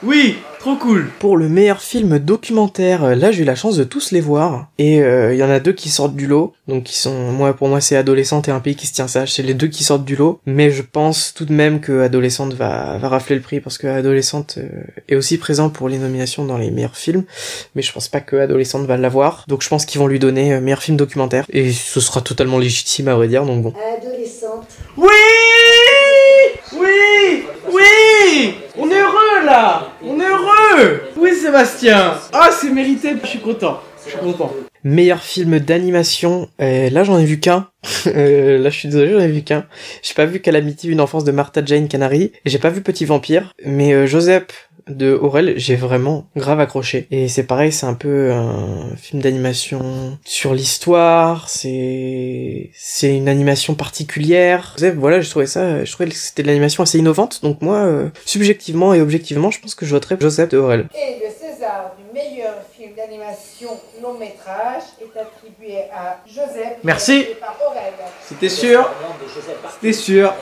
Oui, 0.06 0.38
trop 0.60 0.76
cool. 0.76 1.10
Pour 1.18 1.36
le 1.36 1.50
meilleur 1.50 1.82
film 1.82 2.20
documentaire, 2.20 3.04
euh, 3.04 3.16
là 3.16 3.32
j'ai 3.32 3.42
eu 3.42 3.46
la 3.46 3.56
chance 3.56 3.76
de 3.76 3.84
tous 3.84 4.12
les 4.12 4.22
voir 4.22 4.68
et 4.78 5.02
euh, 5.02 5.34
il 5.34 5.40
y 5.40 5.44
en 5.44 5.50
a 5.50 5.60
deux 5.60 5.74
qui 5.74 5.90
sortent 5.90 6.16
du 6.16 6.28
lot. 6.28 6.54
Donc 6.68 6.84
qui 6.84 6.96
sont 6.96 7.32
moi 7.32 7.56
pour 7.56 7.70
moi 7.70 7.82
c'est 7.82 7.96
Adolescente 7.96 8.48
et 8.48 8.52
un 8.52 8.60
pays 8.60 8.76
qui 8.76 8.86
se 8.86 8.94
tient 8.94 9.08
sage, 9.08 9.34
c'est 9.34 9.42
les 9.42 9.56
deux 9.56 9.66
qui 9.66 9.84
sortent 9.84 10.06
du 10.06 10.16
lot, 10.16 10.42
mais 10.46 10.70
je 10.70 10.84
pense 10.84 11.34
tout 11.34 11.46
de 11.46 11.54
même 11.54 11.80
que 11.80 12.02
Adolescente 12.02 12.54
va 12.54 13.00
va 13.00 13.10
rafler 13.10 13.36
le 13.36 13.42
prix 13.42 13.62
parce 13.62 13.80
que 13.80 13.88
Adolescente 13.88 14.60
euh, 14.60 14.84
est 15.10 15.16
aussi 15.16 15.40
présent 15.40 15.70
pour 15.72 15.90
les 15.90 15.98
nominations 15.98 16.46
dans 16.46 16.60
les 16.60 16.70
meilleurs 16.70 16.98
films, 16.98 17.24
mais 17.74 17.82
je 17.82 17.92
pense 17.92 18.08
pas 18.08 18.20
que 18.20 18.36
Adolescente 18.36 18.86
va 18.86 18.98
l'avoir. 18.98 19.46
Donc 19.48 19.64
je 19.64 19.70
pense 19.70 19.88
qu'ils 19.88 20.00
vont 20.00 20.08
lui 20.08 20.20
donner 20.20 20.54
euh, 20.54 20.62
meilleur 20.62 20.84
film 20.84 20.98
documentaire 20.98 21.46
et 21.50 21.72
ce 21.72 22.00
sera 22.00 22.22
totalement 22.22 22.60
légitime 22.60 23.08
à 23.08 23.16
vrai 23.16 23.28
dire 23.28 23.44
donc 23.44 23.64
bon. 23.64 23.74
Adolescente. 23.98 24.68
Oui 24.98 25.08
Oui 26.78 27.45
Oui 27.76 28.54
On 28.78 28.90
est 28.90 29.02
heureux 29.02 29.46
là 29.46 29.92
On 30.02 30.18
est 30.20 30.30
heureux 30.30 31.02
Oui 31.18 31.34
Sébastien 31.36 32.14
Ah 32.32 32.50
c'est 32.52 32.70
mérité, 32.70 33.16
je 33.22 33.28
suis 33.28 33.40
content. 33.40 33.82
Je 34.06 34.12
suis 34.12 34.20
content. 34.20 34.54
Meilleur 34.86 35.22
film 35.22 35.60
d'animation, 35.60 36.48
euh, 36.62 36.90
là 36.90 37.04
j'en 37.04 37.18
ai 37.20 37.26
vu 37.26 37.40
qu'un. 37.40 37.68
Euh, 38.08 38.60
là 38.60 38.70
je 38.70 38.80
suis 38.80 38.88
désolé, 38.88 39.12
j'en 39.12 39.20
ai 39.20 39.28
vu 39.28 39.42
qu'un. 39.42 39.66
J'ai 40.04 40.14
pas 40.14 40.26
vu 40.26 40.40
Calamity, 40.40 40.88
une 40.88 41.02
enfance 41.02 41.24
de 41.26 41.32
Martha 41.32 41.66
Jane 41.66 41.88
Canary. 41.88 42.32
J'ai 42.46 42.60
pas 42.60 42.70
vu 42.70 42.82
Petit 42.82 43.04
Vampire. 43.04 43.54
Mais 43.66 43.94
euh, 43.94 44.06
Joseph 44.06 44.70
de 44.88 45.14
Aurel, 45.14 45.54
j'ai 45.58 45.76
vraiment 45.76 46.28
grave 46.36 46.60
accroché. 46.60 47.08
Et 47.12 47.28
c'est 47.28 47.44
pareil, 47.44 47.72
c'est 47.72 47.86
un 47.86 47.94
peu 47.94 48.32
un 48.32 48.96
film 48.98 49.22
d'animation 49.22 50.18
sur 50.26 50.54
l'histoire, 50.54 51.50
c'est 51.50 52.70
c'est 52.74 53.16
une 53.16 53.28
animation 53.28 53.74
particulière. 53.76 54.74
Joseph, 54.78 54.96
voilà, 54.96 55.22
je 55.22 55.30
trouvais 55.30 55.48
ça, 55.48 55.84
je 55.84 55.92
trouvais 55.92 56.10
que 56.10 56.16
c'était 56.16 56.44
de 56.44 56.48
l'animation 56.48 56.84
assez 56.84 57.00
innovante. 57.00 57.42
Donc 57.42 57.62
moi, 57.62 57.78
euh, 57.78 58.10
subjectivement 58.26 58.94
et 58.94 59.02
objectivement, 59.02 59.52
je 59.52 59.60
pense 59.60 59.76
que 59.76 59.86
je 59.86 59.92
voterais 59.92 60.18
Joseph 60.20 60.50
de 60.50 60.58
Aurel. 60.58 60.88
Et 60.96 61.20
le 61.20 61.32
César 61.32 61.96
du 61.98 62.14
meilleur 62.14 62.56
film 62.78 62.92
d'animation 62.96 63.70
long 64.02 64.20
métrage 64.20 64.84
est 65.02 65.20
attribué 65.20 65.80
à 65.92 66.20
Joseph. 66.28 66.78
Merci. 66.84 67.26
C'était 68.28 68.50
sûr, 68.50 68.88
c'était 69.74 69.94
sûr. 69.94 70.34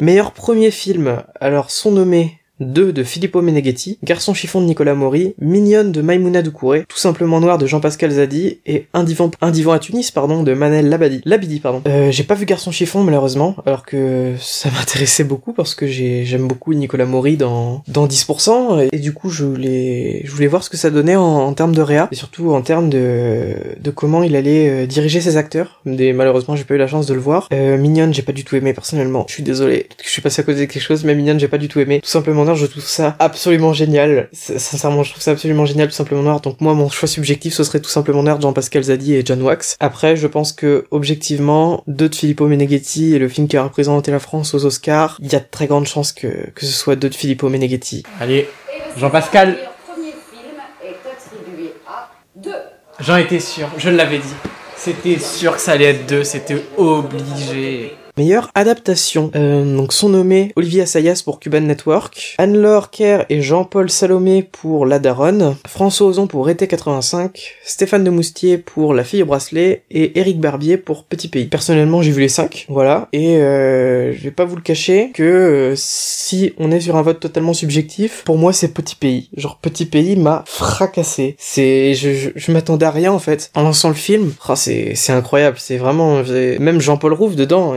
Meilleur 0.00 0.32
premier 0.32 0.70
film, 0.70 1.22
alors 1.40 1.70
sont 1.70 1.92
nommés 1.92 2.41
deux 2.62 2.92
de 2.92 3.02
Filippo 3.02 3.42
Meneghetti, 3.42 3.98
Garçon 4.02 4.34
chiffon 4.34 4.60
de 4.60 4.66
Nicolas 4.66 4.94
Maury, 4.94 5.34
Mignonne 5.40 5.92
de 5.92 6.02
Maïmouna 6.02 6.42
Doucouré, 6.42 6.84
Tout 6.88 6.96
simplement 6.96 7.40
noir 7.40 7.58
de 7.58 7.66
Jean-Pascal 7.66 8.10
Zadi 8.10 8.58
et 8.66 8.86
Un 8.94 9.04
divan, 9.04 9.30
Un 9.40 9.52
à 9.70 9.78
Tunis, 9.78 10.10
pardon, 10.10 10.42
de 10.42 10.54
Manel 10.54 10.88
Labadi. 10.88 11.20
Labidi, 11.24 11.60
pardon. 11.60 11.82
Euh, 11.86 12.10
j'ai 12.10 12.24
pas 12.24 12.34
vu 12.34 12.46
Garçon 12.46 12.70
chiffon 12.70 13.04
malheureusement, 13.04 13.56
alors 13.66 13.84
que 13.84 14.34
ça 14.40 14.70
m'intéressait 14.76 15.24
beaucoup 15.24 15.52
parce 15.52 15.74
que 15.74 15.86
j'ai, 15.86 16.24
j'aime 16.24 16.48
beaucoup 16.48 16.74
Nicolas 16.74 17.06
Maury 17.06 17.36
dans, 17.36 17.82
dans 17.88 18.06
10%, 18.06 18.82
et, 18.82 18.88
et 18.96 18.98
du 18.98 19.12
coup 19.12 19.30
je 19.30 19.44
voulais, 19.44 20.22
je 20.24 20.30
voulais 20.32 20.46
voir 20.46 20.62
ce 20.64 20.70
que 20.70 20.76
ça 20.76 20.90
donnait 20.90 21.16
en, 21.16 21.22
en 21.22 21.52
termes 21.54 21.74
de 21.74 21.82
réa, 21.82 22.08
et 22.10 22.14
surtout 22.14 22.52
en 22.52 22.62
termes 22.62 22.88
de, 22.88 23.54
de 23.80 23.90
comment 23.90 24.22
il 24.22 24.36
allait 24.36 24.68
euh, 24.68 24.86
diriger 24.86 25.20
ses 25.20 25.36
acteurs. 25.36 25.80
Mais 25.84 26.12
malheureusement 26.12 26.56
j'ai 26.56 26.64
pas 26.64 26.74
eu 26.74 26.78
la 26.78 26.86
chance 26.86 27.06
de 27.06 27.14
le 27.14 27.20
voir. 27.20 27.48
Euh, 27.52 27.76
Mignonne, 27.78 28.14
j'ai 28.14 28.22
pas 28.22 28.32
du 28.32 28.44
tout 28.44 28.56
aimé 28.56 28.72
personnellement. 28.72 29.24
Je 29.28 29.34
suis 29.34 29.42
désolé, 29.42 29.88
je 30.02 30.08
suis 30.08 30.22
passé 30.22 30.40
à 30.40 30.44
côté 30.44 30.60
de 30.60 30.64
quelque 30.72 30.82
chose, 30.82 31.04
mais 31.04 31.14
Mignonne, 31.14 31.40
j'ai 31.40 31.48
pas 31.48 31.58
du 31.58 31.68
tout 31.68 31.80
aimé. 31.80 32.00
Tout 32.02 32.10
simplement 32.10 32.44
noir, 32.52 32.56
je 32.56 32.66
trouve 32.66 32.84
ça 32.84 33.16
absolument 33.18 33.72
génial. 33.72 34.28
Sincèrement, 34.32 35.02
je 35.02 35.10
trouve 35.10 35.22
ça 35.22 35.32
absolument 35.32 35.66
génial, 35.66 35.88
tout 35.88 35.94
simplement 35.94 36.22
noir. 36.22 36.40
Donc 36.40 36.60
moi, 36.60 36.74
mon 36.74 36.88
choix 36.88 37.08
subjectif, 37.08 37.54
ce 37.54 37.64
serait 37.64 37.80
tout 37.80 37.90
simplement 37.90 38.22
noir 38.22 38.40
Jean-Pascal 38.40 38.82
Zadi 38.82 39.14
et 39.14 39.22
John 39.24 39.42
Wax. 39.42 39.76
Après, 39.80 40.16
je 40.16 40.26
pense 40.26 40.52
que 40.52 40.86
objectivement, 40.90 41.82
deux 41.86 42.08
de 42.08 42.14
Filippo 42.14 42.46
Meneghetti 42.46 43.14
et 43.14 43.18
le 43.18 43.28
film 43.28 43.48
qui 43.48 43.56
a 43.56 43.62
représenté 43.62 44.10
la 44.10 44.18
France 44.18 44.54
aux 44.54 44.64
Oscars, 44.64 45.18
il 45.20 45.32
y 45.32 45.36
a 45.36 45.40
de 45.40 45.46
très 45.50 45.66
grandes 45.66 45.86
chances 45.86 46.12
que, 46.12 46.50
que 46.50 46.66
ce 46.66 46.72
soit 46.72 46.96
deux 46.96 47.08
de 47.08 47.14
Filippo 47.14 47.48
Meneghetti. 47.48 48.02
Allez, 48.20 48.48
Jean-Pascal. 48.96 49.48
meilleur 49.48 49.72
premier 49.86 50.10
film 50.10 50.56
est 50.82 50.96
attribué 51.08 51.72
à 51.86 52.10
deux. 52.36 52.52
j'en 53.00 53.16
étais 53.16 53.40
sûr, 53.40 53.68
je 53.78 53.90
l'avais 53.90 54.18
dit. 54.18 54.34
C'était 54.76 55.18
sûr 55.18 55.54
que 55.54 55.60
ça 55.60 55.72
allait 55.72 55.90
être 55.90 56.06
deux, 56.06 56.24
c'était 56.24 56.60
obligé. 56.76 57.92
Meilleure 58.18 58.50
adaptation. 58.54 59.30
Euh, 59.34 59.76
donc 59.76 59.94
sont 59.94 60.10
nommés 60.10 60.52
Olivier 60.56 60.82
Assayas 60.82 61.22
pour 61.24 61.40
Cuban 61.40 61.62
Network, 61.62 62.34
Anne-Laure 62.36 62.90
Kerr 62.90 63.24
et 63.30 63.40
Jean-Paul 63.40 63.88
Salomé 63.88 64.42
pour 64.42 64.84
La 64.84 64.98
Daronne, 64.98 65.56
François 65.66 66.08
Ozon 66.08 66.26
pour 66.26 66.50
Été 66.50 66.66
85, 66.66 67.54
Stéphane 67.64 68.04
de 68.04 68.10
Moustier 68.10 68.58
pour 68.58 68.92
La 68.92 69.04
fille 69.04 69.22
au 69.22 69.26
bracelet 69.26 69.84
et 69.90 70.18
Éric 70.18 70.40
Barbier 70.40 70.76
pour 70.76 71.04
Petit 71.04 71.28
Pays. 71.28 71.46
Personnellement, 71.46 72.02
j'ai 72.02 72.10
vu 72.10 72.20
les 72.20 72.28
cinq, 72.28 72.66
voilà, 72.68 73.08
et 73.14 73.38
euh, 73.38 74.12
je 74.12 74.22
vais 74.22 74.30
pas 74.30 74.44
vous 74.44 74.56
le 74.56 74.62
cacher 74.62 75.10
que 75.14 75.22
euh, 75.22 75.74
si 75.74 76.52
on 76.58 76.70
est 76.70 76.80
sur 76.80 76.96
un 76.96 77.02
vote 77.02 77.18
totalement 77.18 77.54
subjectif, 77.54 78.24
pour 78.26 78.36
moi 78.36 78.52
c'est 78.52 78.74
Petit 78.74 78.96
Pays. 78.96 79.30
Genre 79.38 79.58
Petit 79.58 79.86
Pays 79.86 80.16
m'a 80.16 80.44
fracassé. 80.46 81.34
C'est, 81.38 81.94
je, 81.94 82.12
je, 82.12 82.28
je 82.34 82.52
m'attendais 82.52 82.84
à 82.84 82.90
rien 82.90 83.10
en 83.10 83.18
fait. 83.18 83.50
En 83.54 83.62
lançant 83.62 83.88
le 83.88 83.94
film, 83.94 84.34
oh, 84.48 84.54
c'est 84.54 84.94
c'est 84.94 85.12
incroyable. 85.12 85.56
C'est 85.58 85.78
vraiment, 85.78 86.22
même 86.60 86.80
Jean-Paul 86.80 87.14
Rouve 87.14 87.36
dedans. 87.36 87.74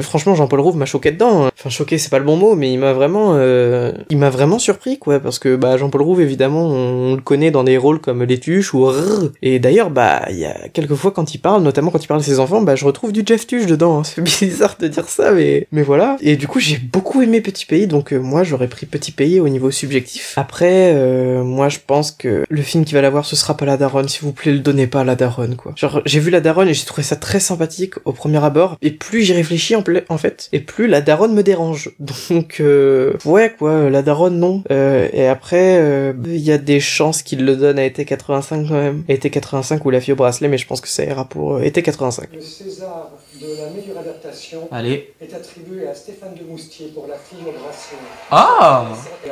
Franchement, 0.00 0.34
Jean-Paul 0.34 0.60
Rouve 0.60 0.76
m'a 0.76 0.86
choqué 0.86 1.10
dedans. 1.10 1.48
Enfin, 1.58 1.70
choqué, 1.70 1.98
c'est 1.98 2.10
pas 2.10 2.18
le 2.18 2.24
bon 2.24 2.36
mot, 2.36 2.54
mais 2.54 2.72
il 2.72 2.78
m'a 2.78 2.92
vraiment, 2.92 3.32
euh, 3.34 3.92
il 4.10 4.18
m'a 4.18 4.30
vraiment 4.30 4.58
surpris, 4.58 4.98
quoi, 4.98 5.20
parce 5.20 5.38
que 5.38 5.56
bah 5.56 5.76
Jean-Paul 5.76 6.02
Rouve, 6.02 6.20
évidemment, 6.20 6.66
on, 6.66 7.14
le 7.14 7.20
connaît 7.20 7.50
dans 7.50 7.64
des 7.64 7.76
rôles 7.76 8.00
comme 8.00 8.22
Les 8.22 8.38
Tuches 8.38 8.74
ou 8.74 8.84
Rrr. 8.84 9.30
Et 9.42 9.58
d'ailleurs, 9.58 9.90
bah 9.90 10.22
il 10.30 10.38
y 10.38 10.44
a 10.44 10.68
quelques 10.72 10.94
fois 10.94 11.10
quand 11.10 11.34
il 11.34 11.38
parle, 11.38 11.62
notamment 11.62 11.90
quand 11.90 12.02
il 12.02 12.06
parle 12.06 12.20
de 12.20 12.24
ses 12.24 12.40
enfants, 12.40 12.62
bah 12.62 12.76
je 12.76 12.84
retrouve 12.84 13.12
du 13.12 13.22
Jeff 13.24 13.46
Tuche 13.46 13.66
dedans. 13.66 13.98
hein. 13.98 14.02
C'est 14.24 14.46
bizarre 14.46 14.76
de 14.78 14.88
dire 14.88 15.08
ça, 15.08 15.32
mais 15.32 15.66
mais 15.72 15.82
voilà. 15.82 16.16
Et 16.20 16.36
du 16.36 16.46
coup, 16.46 16.60
j'ai 16.60 16.78
beaucoup 16.78 17.22
aimé 17.22 17.40
Petit 17.40 17.66
Pays, 17.66 17.86
donc 17.86 18.12
euh, 18.12 18.18
moi 18.18 18.44
j'aurais 18.44 18.68
pris 18.68 18.86
Petit 18.86 19.12
Pays 19.12 19.40
au 19.40 19.48
niveau 19.48 19.70
subjectif. 19.70 20.34
Après, 20.36 20.92
euh, 20.94 21.42
moi 21.42 21.68
je 21.68 21.78
pense 21.84 22.12
que 22.12 22.44
le 22.48 22.62
film 22.62 22.84
qui 22.84 22.94
va 22.94 23.00
l'avoir, 23.00 23.24
ce 23.24 23.36
sera 23.36 23.56
pas 23.56 23.66
La 23.66 23.76
Daronne. 23.76 24.08
S'il 24.08 24.22
vous 24.22 24.32
plaît, 24.32 24.52
le 24.52 24.60
donnez 24.60 24.86
pas 24.86 25.00
à 25.00 25.04
La 25.04 25.16
Daronne, 25.16 25.56
quoi. 25.56 25.72
Genre, 25.76 26.02
j'ai 26.06 26.20
vu 26.20 26.30
La 26.30 26.40
Daronne 26.40 26.68
et 26.68 26.74
j'ai 26.74 26.84
trouvé 26.84 27.02
ça 27.02 27.16
très 27.16 27.40
sympathique 27.40 27.94
au 28.04 28.12
premier 28.12 28.42
abord. 28.44 28.76
Et 28.82 28.90
plus 28.90 29.22
j'y 29.22 29.32
réfléchis 29.48 29.74
en, 30.08 30.18
fait, 30.18 30.48
et 30.52 30.60
plus 30.60 30.86
La 30.86 31.00
Daronne 31.00 31.32
me 31.32 31.42
dérange. 31.42 31.90
Donc, 32.30 32.58
euh, 32.60 33.14
ouais, 33.24 33.54
quoi, 33.58 33.88
La 33.88 34.02
Daronne, 34.02 34.38
non. 34.38 34.62
Euh, 34.70 35.08
et 35.12 35.26
après, 35.26 35.78
euh, 35.78 36.12
il 36.26 36.40
y 36.40 36.52
a 36.52 36.58
des 36.58 36.80
chances 36.80 37.22
qu'il 37.22 37.44
le 37.44 37.56
donne 37.56 37.78
à 37.78 37.84
été 37.84 38.04
85 38.04 38.68
quand 38.68 38.74
même. 38.74 39.04
été 39.08 39.30
85 39.30 39.84
ou 39.84 39.90
La 39.90 40.00
fille 40.00 40.12
au 40.12 40.16
bracelet, 40.16 40.48
mais 40.48 40.58
je 40.58 40.66
pense 40.66 40.80
que 40.80 40.88
ça 40.88 41.04
ira 41.04 41.24
pour 41.24 41.56
euh, 41.56 41.62
été 41.62 41.82
85. 41.82 42.28
Le 42.34 42.40
César 42.40 43.10
de 43.40 43.46
la 43.46 43.70
meilleure 43.70 43.98
adaptation 43.98 44.68
Allez. 44.70 45.14
est 45.20 45.32
attribué 45.32 45.86
à 45.86 45.94
Stéphane 45.94 46.34
de 46.34 46.44
Moustier 46.44 46.88
pour 46.94 47.06
La 47.06 47.14
fille 47.14 47.38
au 47.46 47.52
bracelet. 47.52 47.98
Ah 48.30 48.86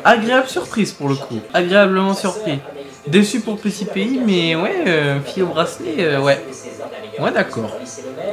Agréable 0.04 0.48
surprise 0.48 0.92
pour 0.92 1.08
le 1.08 1.16
coup. 1.16 1.40
Agréablement 1.52 2.14
surpris. 2.14 2.58
Déçu 3.08 3.40
pour 3.40 3.56
Petit 3.56 3.84
Pays, 3.84 4.20
mais 4.24 4.56
ouais, 4.56 4.74
euh, 4.88 5.20
fille 5.20 5.42
au 5.42 5.46
bracelet, 5.46 5.94
euh, 6.00 6.20
ouais. 6.20 6.38
Ouais, 7.20 7.32
d'accord. 7.32 7.74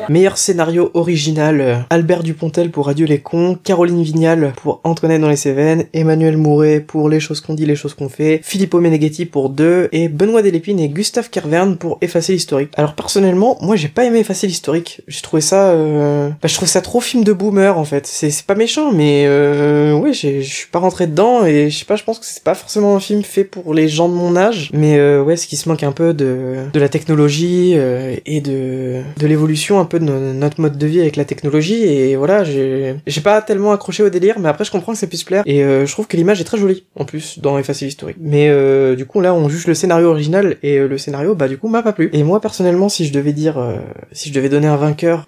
Meilleur 0.09 0.37
scénario 0.37 0.91
original, 0.93 1.61
euh, 1.61 1.75
Albert 1.89 2.23
Dupontel 2.23 2.69
pour 2.69 2.89
Adieu 2.89 3.05
les 3.05 3.19
cons, 3.19 3.57
Caroline 3.63 4.03
Vignal 4.03 4.51
pour 4.57 4.81
Antoinette 4.83 5.21
dans 5.21 5.29
les 5.29 5.37
Cévennes, 5.37 5.85
Emmanuel 5.93 6.35
Mouret 6.35 6.81
pour 6.81 7.07
Les 7.07 7.21
choses 7.21 7.39
qu'on 7.39 7.53
dit, 7.53 7.65
les 7.65 7.77
choses 7.77 7.93
qu'on 7.93 8.09
fait, 8.09 8.41
Filippo 8.43 8.81
Meneghetti 8.81 9.25
pour 9.25 9.49
Deux, 9.49 9.87
et 9.93 10.09
Benoît 10.09 10.41
Delépine 10.41 10.79
et 10.79 10.89
Gustave 10.89 11.29
Kervern 11.29 11.77
pour 11.77 11.97
Effacer 12.01 12.33
l'historique. 12.33 12.71
Alors 12.75 12.93
personnellement, 12.95 13.57
moi 13.61 13.77
j'ai 13.77 13.87
pas 13.87 14.03
aimé 14.03 14.19
Effacer 14.19 14.47
l'historique. 14.47 15.01
J'ai 15.07 15.21
trouvé 15.21 15.41
ça, 15.41 15.69
euh... 15.69 16.29
bah, 16.29 16.47
je 16.49 16.55
trouve 16.55 16.67
ça 16.67 16.81
trop 16.81 16.99
film 16.99 17.23
de 17.23 17.31
boomer 17.31 17.77
en 17.77 17.85
fait. 17.85 18.05
C'est 18.05 18.45
pas 18.45 18.55
méchant, 18.55 18.91
mais 18.91 19.23
euh... 19.27 19.93
ouais, 19.93 20.11
je 20.11 20.41
suis 20.41 20.67
pas 20.69 20.79
rentré 20.79 21.07
dedans 21.07 21.45
et 21.45 21.69
je 21.69 21.77
sais 21.77 21.85
pas, 21.85 21.95
je 21.95 22.03
pense 22.03 22.19
que 22.19 22.25
c'est 22.25 22.43
pas 22.43 22.55
forcément 22.55 22.95
un 22.95 22.99
film 22.99 23.23
fait 23.23 23.45
pour 23.45 23.73
les 23.73 23.87
gens 23.87 24.09
de 24.09 24.13
mon 24.13 24.35
âge, 24.35 24.62
mais 24.73 24.97
euh, 24.97 25.21
ouais, 25.23 25.35
ce 25.35 25.47
qui 25.47 25.57
se 25.57 25.67
manque 25.67 25.83
un 25.83 25.91
peu 25.91 26.13
de 26.13 26.55
de 26.71 26.79
la 26.79 26.89
technologie 26.89 27.73
euh, 27.75 28.15
et 28.25 28.41
de 28.41 29.01
de 29.19 29.27
l'évolution 29.27 29.79
un 29.79 29.85
peu 29.85 29.99
de 29.99 30.05
no- 30.05 30.33
notre 30.33 30.61
mode 30.61 30.77
de 30.77 30.87
vie 30.87 31.01
avec 31.01 31.15
la 31.15 31.25
technologie 31.25 31.83
et 31.83 32.15
voilà, 32.15 32.43
j'ai 32.43 32.95
j'ai 33.07 33.21
pas 33.21 33.41
tellement 33.41 33.71
accroché 33.71 34.03
au 34.03 34.09
délire, 34.09 34.39
mais 34.39 34.49
après 34.49 34.63
je 34.65 34.71
comprends 34.71 34.93
que 34.93 34.97
ça 34.97 35.07
puisse 35.07 35.23
plaire 35.23 35.43
et 35.45 35.63
euh, 35.63 35.85
je 35.85 35.91
trouve 35.91 36.07
que 36.07 36.15
l'image 36.17 36.39
est 36.41 36.43
très 36.45 36.57
jolie 36.57 36.85
en 36.95 37.05
plus 37.05 37.39
dans 37.39 37.57
Effacer 37.57 37.85
l'historique. 37.85 38.17
Mais 38.19 38.47
euh, 38.49 38.95
du 38.95 39.05
coup 39.05 39.19
là, 39.21 39.33
on 39.33 39.49
juge 39.49 39.67
le 39.67 39.73
scénario 39.73 40.07
original 40.09 40.57
et 40.63 40.77
euh, 40.77 40.87
le 40.87 40.97
scénario 40.97 41.35
bah 41.35 41.47
du 41.47 41.57
coup 41.57 41.67
m'a 41.67 41.81
pas 41.83 41.93
plu. 41.93 42.09
Et 42.13 42.23
moi 42.23 42.39
personnellement, 42.39 42.89
si 42.89 43.05
je 43.05 43.13
devais 43.13 43.33
dire 43.33 43.57
euh, 43.57 43.75
si 44.11 44.29
je 44.29 44.33
devais 44.33 44.49
donner 44.49 44.67
un 44.67 44.77
vainqueur 44.77 45.25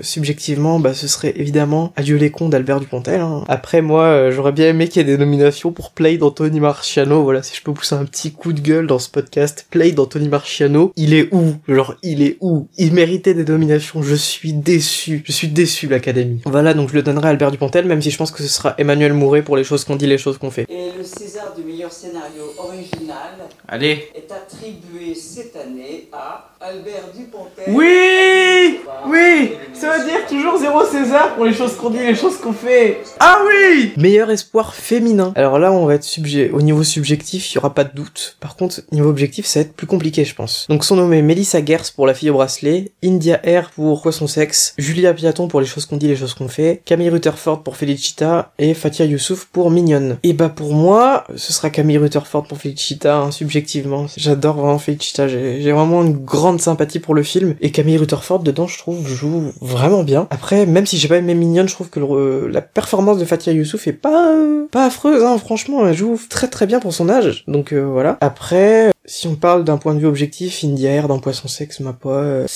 subjectivement, 0.00 0.78
bah 0.80 0.94
ce 0.94 1.06
serait 1.08 1.32
évidemment 1.36 1.92
Adieu 1.96 2.16
les 2.16 2.30
cons 2.30 2.48
d'Albert 2.48 2.80
Dupontel. 2.80 3.20
hein. 3.20 3.44
Après 3.48 3.82
moi, 3.82 4.30
j'aurais 4.30 4.52
bien 4.52 4.68
aimé 4.68 4.88
qu'il 4.88 5.00
y 5.00 5.04
ait 5.04 5.16
des 5.16 5.18
nominations 5.18 5.72
pour 5.72 5.90
Play 5.90 6.16
d'Anthony 6.16 6.60
Marciano. 6.60 7.22
Voilà, 7.22 7.42
si 7.42 7.54
je 7.56 7.62
peux 7.62 7.72
pousser 7.72 7.94
un 7.94 8.04
petit 8.04 8.32
coup 8.32 8.52
de 8.52 8.60
gueule 8.60 8.71
dans 8.80 8.98
ce 8.98 9.10
podcast, 9.10 9.66
Play 9.70 9.92
d'Anthony 9.92 10.28
Marciano, 10.28 10.92
il 10.96 11.12
est 11.12 11.28
où? 11.32 11.54
Genre, 11.68 11.94
il 12.02 12.22
est 12.22 12.38
où? 12.40 12.68
Il 12.78 12.94
méritait 12.94 13.34
des 13.34 13.44
nominations. 13.44 14.02
Je 14.02 14.14
suis 14.14 14.54
déçu. 14.54 15.22
Je 15.26 15.32
suis 15.32 15.48
déçu, 15.48 15.88
l'Académie. 15.88 16.40
Voilà, 16.46 16.72
donc 16.72 16.88
je 16.88 16.94
le 16.94 17.02
donnerai 17.02 17.26
à 17.26 17.30
Albert 17.30 17.50
Dupontel, 17.50 17.84
même 17.84 18.00
si 18.00 18.10
je 18.10 18.16
pense 18.16 18.30
que 18.30 18.42
ce 18.42 18.48
sera 18.48 18.74
Emmanuel 18.78 19.12
Mouret 19.12 19.42
pour 19.42 19.56
les 19.56 19.64
choses 19.64 19.84
qu'on 19.84 19.96
dit, 19.96 20.06
les 20.06 20.18
choses 20.18 20.38
qu'on 20.38 20.50
fait. 20.50 20.66
Et 20.70 20.90
le 20.96 21.04
César 21.04 21.54
du 21.54 21.64
meilleur 21.64 21.92
scénario 21.92 22.44
original 22.58 23.34
Allez. 23.68 24.08
est 24.14 24.30
attribué 24.32 25.14
cette 25.14 25.56
année 25.56 26.08
à 26.12 26.51
Albert 26.64 27.10
Dupontel. 27.16 27.64
Oui 27.74 28.78
Oui 29.08 29.52
Ça 29.72 29.98
veut 29.98 30.04
dire 30.04 30.24
toujours 30.28 30.58
zéro 30.58 30.84
César 30.84 31.34
pour 31.34 31.44
les 31.44 31.52
choses 31.52 31.74
qu'on 31.74 31.90
dit, 31.90 31.98
les 31.98 32.14
choses 32.14 32.36
qu'on 32.36 32.52
fait. 32.52 33.00
Ah 33.18 33.40
oui 33.44 33.92
Meilleur 33.96 34.30
espoir 34.30 34.72
féminin. 34.72 35.32
Alors 35.34 35.58
là, 35.58 35.72
on 35.72 35.86
va 35.86 35.96
être 35.96 36.04
subjet. 36.04 36.50
Au 36.50 36.62
niveau 36.62 36.84
subjectif, 36.84 37.50
il 37.50 37.56
y 37.56 37.58
aura 37.58 37.74
pas 37.74 37.82
de 37.82 37.92
doute. 37.92 38.36
Par 38.38 38.54
contre, 38.54 38.80
niveau 38.92 39.10
objectif, 39.10 39.44
ça 39.44 39.58
va 39.58 39.66
être 39.66 39.74
plus 39.74 39.88
compliqué, 39.88 40.24
je 40.24 40.36
pense. 40.36 40.66
Donc 40.68 40.84
sont 40.84 40.94
nommés 40.94 41.20
Melissa 41.20 41.64
Gers 41.64 41.92
pour 41.96 42.06
La 42.06 42.14
fille 42.14 42.30
au 42.30 42.34
bracelet, 42.34 42.92
India 43.02 43.40
Air 43.42 43.70
pour 43.70 44.00
Quoi 44.00 44.12
son 44.12 44.28
sexe, 44.28 44.74
Julia 44.78 45.14
Piaton 45.14 45.48
pour 45.48 45.60
Les 45.60 45.66
choses 45.66 45.86
qu'on 45.86 45.96
dit, 45.96 46.06
les 46.06 46.16
choses 46.16 46.34
qu'on 46.34 46.48
fait, 46.48 46.80
Camille 46.84 47.10
Rutherford 47.10 47.64
pour 47.64 47.76
Felicita 47.76 48.52
et 48.60 48.74
Fatia 48.74 49.04
Youssouf 49.04 49.46
pour 49.46 49.72
Mignonne. 49.72 50.18
Et 50.22 50.32
bah 50.32 50.48
pour 50.48 50.74
moi, 50.74 51.24
ce 51.34 51.52
sera 51.52 51.70
Camille 51.70 51.98
Rutherford 51.98 52.44
pour 52.44 52.58
Felicita, 52.58 53.18
hein, 53.18 53.32
subjectivement. 53.32 54.06
J'adore 54.16 54.58
vraiment 54.58 54.78
Felicita. 54.78 55.26
J'ai 55.26 55.72
vraiment 55.72 56.02
une 56.04 56.12
grande 56.12 56.51
sympathie 56.60 56.98
pour 56.98 57.14
le 57.14 57.22
film. 57.22 57.54
Et 57.60 57.70
Camille 57.70 57.96
Rutherford 57.98 58.40
dedans, 58.40 58.66
je 58.66 58.78
trouve, 58.78 59.06
joue 59.06 59.52
vraiment 59.60 60.02
bien. 60.04 60.26
Après, 60.30 60.66
même 60.66 60.86
si 60.86 60.98
j'ai 60.98 61.08
pas 61.08 61.16
aimé 61.18 61.34
Mignonne, 61.34 61.68
je 61.68 61.74
trouve 61.74 61.90
que 61.90 62.00
le- 62.00 62.48
la 62.48 62.60
performance 62.60 63.18
de 63.18 63.24
Fatia 63.24 63.52
Youssouf 63.52 63.86
est 63.86 63.92
pas 63.92 64.34
euh, 64.34 64.66
pas 64.70 64.86
affreuse. 64.86 65.22
Hein, 65.22 65.38
franchement, 65.38 65.86
elle 65.86 65.96
joue 65.96 66.18
très 66.28 66.48
très 66.48 66.66
bien 66.66 66.80
pour 66.80 66.92
son 66.92 67.08
âge. 67.08 67.44
Donc 67.48 67.72
euh, 67.72 67.80
voilà. 67.84 68.18
Après, 68.20 68.90
si 69.04 69.26
on 69.26 69.34
parle 69.34 69.64
d'un 69.64 69.78
point 69.78 69.94
de 69.94 70.00
vue 70.00 70.06
objectif, 70.06 70.62
India 70.62 70.90
Air 70.90 71.08
dans 71.08 71.18
Poisson 71.18 71.48
Sexe 71.48 71.80
m'a 71.80 71.92
pas, 71.92 72.22
euh, 72.22 72.46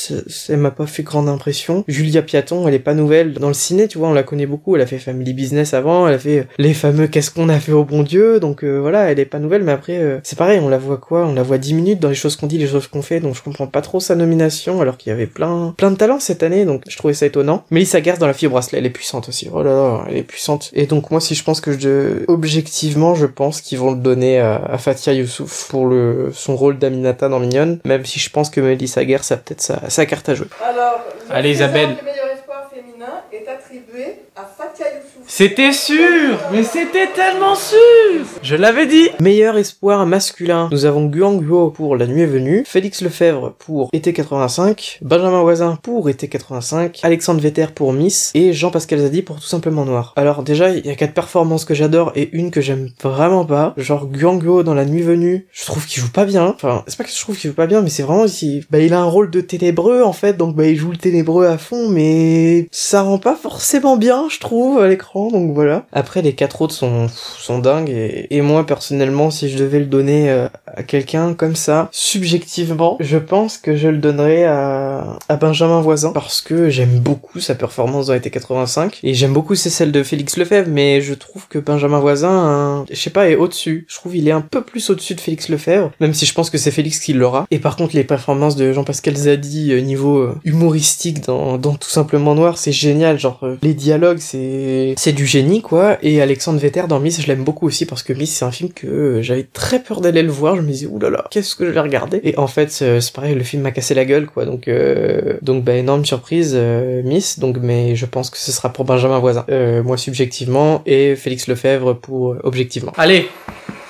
m'a 0.50 0.70
pas 0.70 0.86
fait 0.86 1.02
grande 1.02 1.28
impression. 1.28 1.84
Julia 1.88 2.22
Piaton, 2.22 2.68
elle 2.68 2.74
est 2.74 2.78
pas 2.78 2.94
nouvelle 2.94 3.34
dans 3.34 3.48
le 3.48 3.54
ciné, 3.54 3.88
tu 3.88 3.98
vois, 3.98 4.08
on 4.08 4.12
la 4.12 4.22
connaît 4.22 4.46
beaucoup. 4.46 4.76
Elle 4.76 4.82
a 4.82 4.86
fait 4.86 4.98
Family 4.98 5.34
Business 5.34 5.74
avant, 5.74 6.06
elle 6.06 6.14
a 6.14 6.18
fait 6.18 6.38
euh, 6.40 6.44
les 6.58 6.74
fameux 6.74 7.08
Qu'est-ce 7.08 7.30
qu'on 7.30 7.48
a 7.48 7.58
fait 7.58 7.72
au 7.72 7.84
bon 7.84 8.02
Dieu? 8.02 8.38
Donc 8.38 8.62
euh, 8.62 8.78
voilà, 8.78 9.10
elle 9.10 9.18
est 9.18 9.24
pas 9.24 9.40
nouvelle, 9.40 9.64
mais 9.64 9.72
après 9.72 9.98
euh, 9.98 10.18
c'est 10.22 10.38
pareil, 10.38 10.60
on 10.60 10.68
la 10.68 10.78
voit 10.78 10.98
quoi? 10.98 11.26
On 11.26 11.34
la 11.34 11.42
voit 11.42 11.58
10 11.58 11.74
minutes 11.74 12.00
dans 12.00 12.08
les 12.08 12.14
choses 12.14 12.36
qu'on 12.36 12.46
dit, 12.46 12.58
les 12.58 12.68
choses 12.68 12.86
qu'on 12.86 13.02
fait. 13.02 13.18
Donc 13.18 13.34
je 13.34 13.42
comprends 13.42 13.66
pas 13.66 13.82
trop 13.82 13.98
sa 13.98 14.14
nomination, 14.14 14.80
alors 14.80 14.98
qu'il 14.98 15.10
y 15.10 15.12
avait 15.12 15.26
plein 15.26 15.74
plein 15.76 15.90
de 15.90 15.96
talents 15.96 16.20
cette 16.20 16.44
année. 16.44 16.64
Donc 16.64 16.82
je 16.88 16.96
trouvais 16.96 17.14
ça 17.14 17.26
étonnant. 17.26 17.64
Melissa 17.70 18.00
Gers 18.00 18.18
dans 18.18 18.26
la 18.26 18.34
fille 18.34 18.48
bracelet, 18.48 18.78
elle 18.78 18.86
est 18.86 18.90
puissante 18.90 19.28
aussi. 19.28 19.48
Oh 19.52 19.62
là 19.62 19.70
là, 19.70 20.04
elle 20.08 20.16
est 20.16 20.22
puissante. 20.22 20.70
Et 20.74 20.86
donc 20.86 21.10
moi, 21.10 21.20
si 21.20 21.34
je 21.34 21.42
pense 21.42 21.60
que 21.60 21.76
je, 21.76 22.24
objectivement, 22.28 23.16
je 23.16 23.26
pense 23.26 23.60
qu'ils 23.60 23.78
vont 23.78 23.90
le 23.90 23.98
donner 23.98 24.38
à, 24.38 24.56
à 24.56 24.78
Fatia 24.78 25.12
Youssouf 25.12 25.66
pour 25.68 25.86
le 25.86 26.30
son 26.36 26.56
rôle 26.56 26.78
d'Aminata 26.78 27.28
dans 27.28 27.38
Mignonne, 27.40 27.78
même 27.84 28.04
si 28.04 28.18
je 28.18 28.30
pense 28.30 28.50
que 28.50 28.60
Melissa 28.60 29.04
Gers 29.06 29.30
a 29.32 29.36
peut-être 29.36 29.60
sa, 29.62 29.88
sa 29.90 30.06
carte 30.06 30.28
à 30.28 30.34
jouer. 30.34 30.48
Alors, 30.64 31.00
Allez, 31.30 31.50
Isabelle. 31.50 31.96
du 31.96 32.04
meilleur 32.04 32.28
espoir 32.32 32.70
féminin 32.72 33.22
est 33.32 33.48
attribué 33.48 34.20
à 34.36 34.44
Fatia 34.44 34.86
Youssouf. 34.94 35.25
C'était 35.38 35.74
sûr 35.74 36.38
Mais 36.50 36.62
c'était 36.62 37.08
tellement 37.14 37.56
sûr 37.56 38.24
Je 38.40 38.56
l'avais 38.56 38.86
dit 38.86 39.10
Meilleur 39.20 39.58
espoir 39.58 40.06
masculin, 40.06 40.70
nous 40.72 40.86
avons 40.86 41.04
Guang 41.04 41.42
Guo 41.42 41.68
pour 41.68 41.94
La 41.94 42.06
Nuit 42.06 42.22
est 42.22 42.26
venue, 42.26 42.64
Félix 42.66 43.02
Lefebvre 43.02 43.52
pour 43.58 43.90
Été 43.92 44.14
85, 44.14 45.00
Benjamin 45.02 45.42
Voisin 45.42 45.76
pour 45.82 46.08
Été 46.08 46.28
85, 46.28 47.00
Alexandre 47.02 47.42
Vetter 47.42 47.66
pour 47.74 47.92
Miss 47.92 48.30
et 48.34 48.54
Jean-Pascal 48.54 49.00
Zadi 49.00 49.20
pour 49.20 49.36
Tout 49.36 49.46
simplement 49.46 49.84
Noir. 49.84 50.14
Alors 50.16 50.42
déjà, 50.42 50.70
il 50.70 50.86
y 50.86 50.90
a 50.90 50.94
quatre 50.94 51.12
performances 51.12 51.66
que 51.66 51.74
j'adore 51.74 52.12
et 52.14 52.30
une 52.32 52.50
que 52.50 52.62
j'aime 52.62 52.88
vraiment 53.02 53.44
pas. 53.44 53.74
Genre 53.76 54.06
Guang 54.06 54.38
Guo 54.42 54.62
dans 54.62 54.72
La 54.72 54.86
Nuit 54.86 55.02
venue, 55.02 55.48
je 55.52 55.66
trouve 55.66 55.84
qu'il 55.84 56.02
joue 56.02 56.10
pas 56.10 56.24
bien. 56.24 56.46
Enfin, 56.46 56.82
c'est 56.86 56.96
pas 56.96 57.04
que 57.04 57.10
je 57.10 57.20
trouve 57.20 57.36
qu'il 57.36 57.50
joue 57.50 57.56
pas 57.56 57.66
bien, 57.66 57.82
mais 57.82 57.90
c'est 57.90 58.04
vraiment 58.04 58.24
il, 58.24 58.64
bah, 58.70 58.78
il 58.78 58.94
a 58.94 59.00
un 59.00 59.04
rôle 59.04 59.30
de 59.30 59.42
ténébreux 59.42 60.02
en 60.02 60.14
fait, 60.14 60.38
donc 60.38 60.56
bah 60.56 60.66
il 60.66 60.76
joue 60.76 60.92
le 60.92 60.96
ténébreux 60.96 61.44
à 61.44 61.58
fond, 61.58 61.90
mais 61.90 62.68
ça 62.70 63.02
rend 63.02 63.18
pas 63.18 63.36
forcément 63.36 63.98
bien, 63.98 64.28
je 64.30 64.38
trouve, 64.38 64.80
à 64.80 64.88
l'écran. 64.88 65.25
Donc 65.30 65.52
voilà. 65.54 65.86
Après, 65.92 66.22
les 66.22 66.34
quatre 66.34 66.62
autres 66.62 66.74
sont 66.74 67.08
sont 67.08 67.58
dingues 67.58 67.90
et, 67.90 68.26
et 68.30 68.40
moi 68.40 68.66
personnellement, 68.66 69.30
si 69.30 69.48
je 69.48 69.58
devais 69.58 69.78
le 69.78 69.86
donner 69.86 70.30
euh, 70.30 70.48
à 70.66 70.82
quelqu'un 70.82 71.34
comme 71.34 71.56
ça, 71.56 71.88
subjectivement, 71.92 72.96
je 73.00 73.18
pense 73.18 73.58
que 73.58 73.76
je 73.76 73.88
le 73.88 73.98
donnerais 73.98 74.44
à, 74.44 75.18
à 75.28 75.36
Benjamin 75.36 75.80
Voisin 75.80 76.12
parce 76.12 76.40
que 76.40 76.68
j'aime 76.70 76.98
beaucoup 76.98 77.40
sa 77.40 77.54
performance 77.54 78.06
dans 78.06 78.14
l'été 78.14 78.30
85 78.30 79.00
et 79.02 79.14
j'aime 79.14 79.32
beaucoup 79.32 79.54
c'est 79.54 79.70
celle 79.70 79.92
de 79.92 80.02
Félix 80.02 80.36
Lefebvre, 80.36 80.68
mais 80.70 81.00
je 81.00 81.14
trouve 81.14 81.46
que 81.48 81.58
Benjamin 81.58 82.00
Voisin, 82.00 82.30
hein, 82.30 82.84
je 82.90 82.96
sais 82.96 83.10
pas, 83.10 83.28
est 83.28 83.36
au-dessus. 83.36 83.86
Je 83.88 83.96
trouve 83.96 84.16
il 84.16 84.28
est 84.28 84.32
un 84.32 84.40
peu 84.40 84.62
plus 84.62 84.90
au-dessus 84.90 85.14
de 85.14 85.20
Félix 85.20 85.48
Lefebvre, 85.48 85.90
même 86.00 86.14
si 86.14 86.26
je 86.26 86.34
pense 86.34 86.50
que 86.50 86.58
c'est 86.58 86.70
Félix 86.70 86.98
qui 87.00 87.12
l'aura. 87.12 87.46
Et 87.50 87.58
par 87.58 87.76
contre, 87.76 87.94
les 87.94 88.04
performances 88.04 88.56
de 88.56 88.72
Jean-Pascal 88.72 89.16
Zadi 89.16 89.72
euh, 89.72 89.80
niveau 89.80 90.18
euh, 90.18 90.34
humoristique 90.44 91.24
dans, 91.24 91.58
dans 91.58 91.74
Tout 91.74 91.88
simplement 91.88 92.34
Noir, 92.34 92.58
c'est 92.58 92.72
génial. 92.72 93.18
Genre 93.18 93.40
euh, 93.42 93.56
les 93.62 93.74
dialogues, 93.74 94.18
c'est 94.18 94.94
c'est 94.96 95.12
du 95.16 95.26
génie 95.26 95.62
quoi. 95.62 95.98
Et 96.02 96.22
Alexandre 96.22 96.60
Vetter 96.60 96.84
dans 96.88 97.00
Miss, 97.00 97.20
je 97.20 97.26
l'aime 97.26 97.42
beaucoup 97.42 97.66
aussi 97.66 97.86
parce 97.86 98.04
que 98.04 98.12
Miss, 98.12 98.36
c'est 98.36 98.44
un 98.44 98.52
film 98.52 98.70
que 98.72 98.86
euh, 98.86 99.22
j'avais 99.22 99.42
très 99.42 99.80
peur 99.80 100.00
d'aller 100.00 100.22
le 100.22 100.30
voir. 100.30 100.54
Je 100.54 100.60
me 100.60 100.68
disais 100.68 100.86
oulala, 100.86 101.24
qu'est-ce 101.30 101.56
que 101.56 101.66
je 101.66 101.70
vais 101.70 101.80
regarder? 101.80 102.20
Et 102.22 102.38
en 102.38 102.46
fait, 102.46 102.70
c'est 102.70 103.00
c'est 103.00 103.12
pareil, 103.12 103.34
le 103.34 103.42
film 103.42 103.62
m'a 103.62 103.72
cassé 103.72 103.94
la 103.94 104.04
gueule 104.04 104.26
quoi. 104.26 104.44
Donc 104.44 104.68
euh, 104.68 105.38
donc 105.42 105.64
bah 105.64 105.72
énorme 105.74 106.04
surprise 106.04 106.52
euh, 106.54 107.02
Miss. 107.02 107.40
Donc 107.40 107.56
mais 107.60 107.96
je 107.96 108.06
pense 108.06 108.30
que 108.30 108.38
ce 108.38 108.52
sera 108.52 108.68
pour 108.72 108.84
Benjamin 108.84 109.18
Voisin. 109.18 109.44
Euh, 109.48 109.82
moi 109.82 109.96
subjectivement 109.96 110.82
et 110.86 111.16
Félix 111.16 111.48
Lefebvre 111.48 111.94
pour 111.94 112.32
euh, 112.32 112.40
objectivement. 112.44 112.92
Allez, 112.96 113.28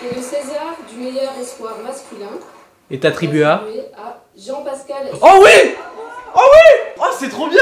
Et 0.03 0.15
le 0.15 0.23
César 0.23 0.77
du 0.91 1.03
meilleur 1.05 1.33
espoir 1.41 1.77
masculin 1.85 2.39
est 2.91 3.05
attribué 3.05 3.43
à... 3.43 3.57
attribué 3.57 3.81
à 3.97 4.23
Jean-Pascal 4.39 5.09
Oh 5.21 5.43
oui 5.43 5.75
Oh 6.37 6.41
oui 6.53 6.93
Oh 6.99 7.05
c'est 7.19 7.29
trop 7.31 7.49
bien 7.49 7.59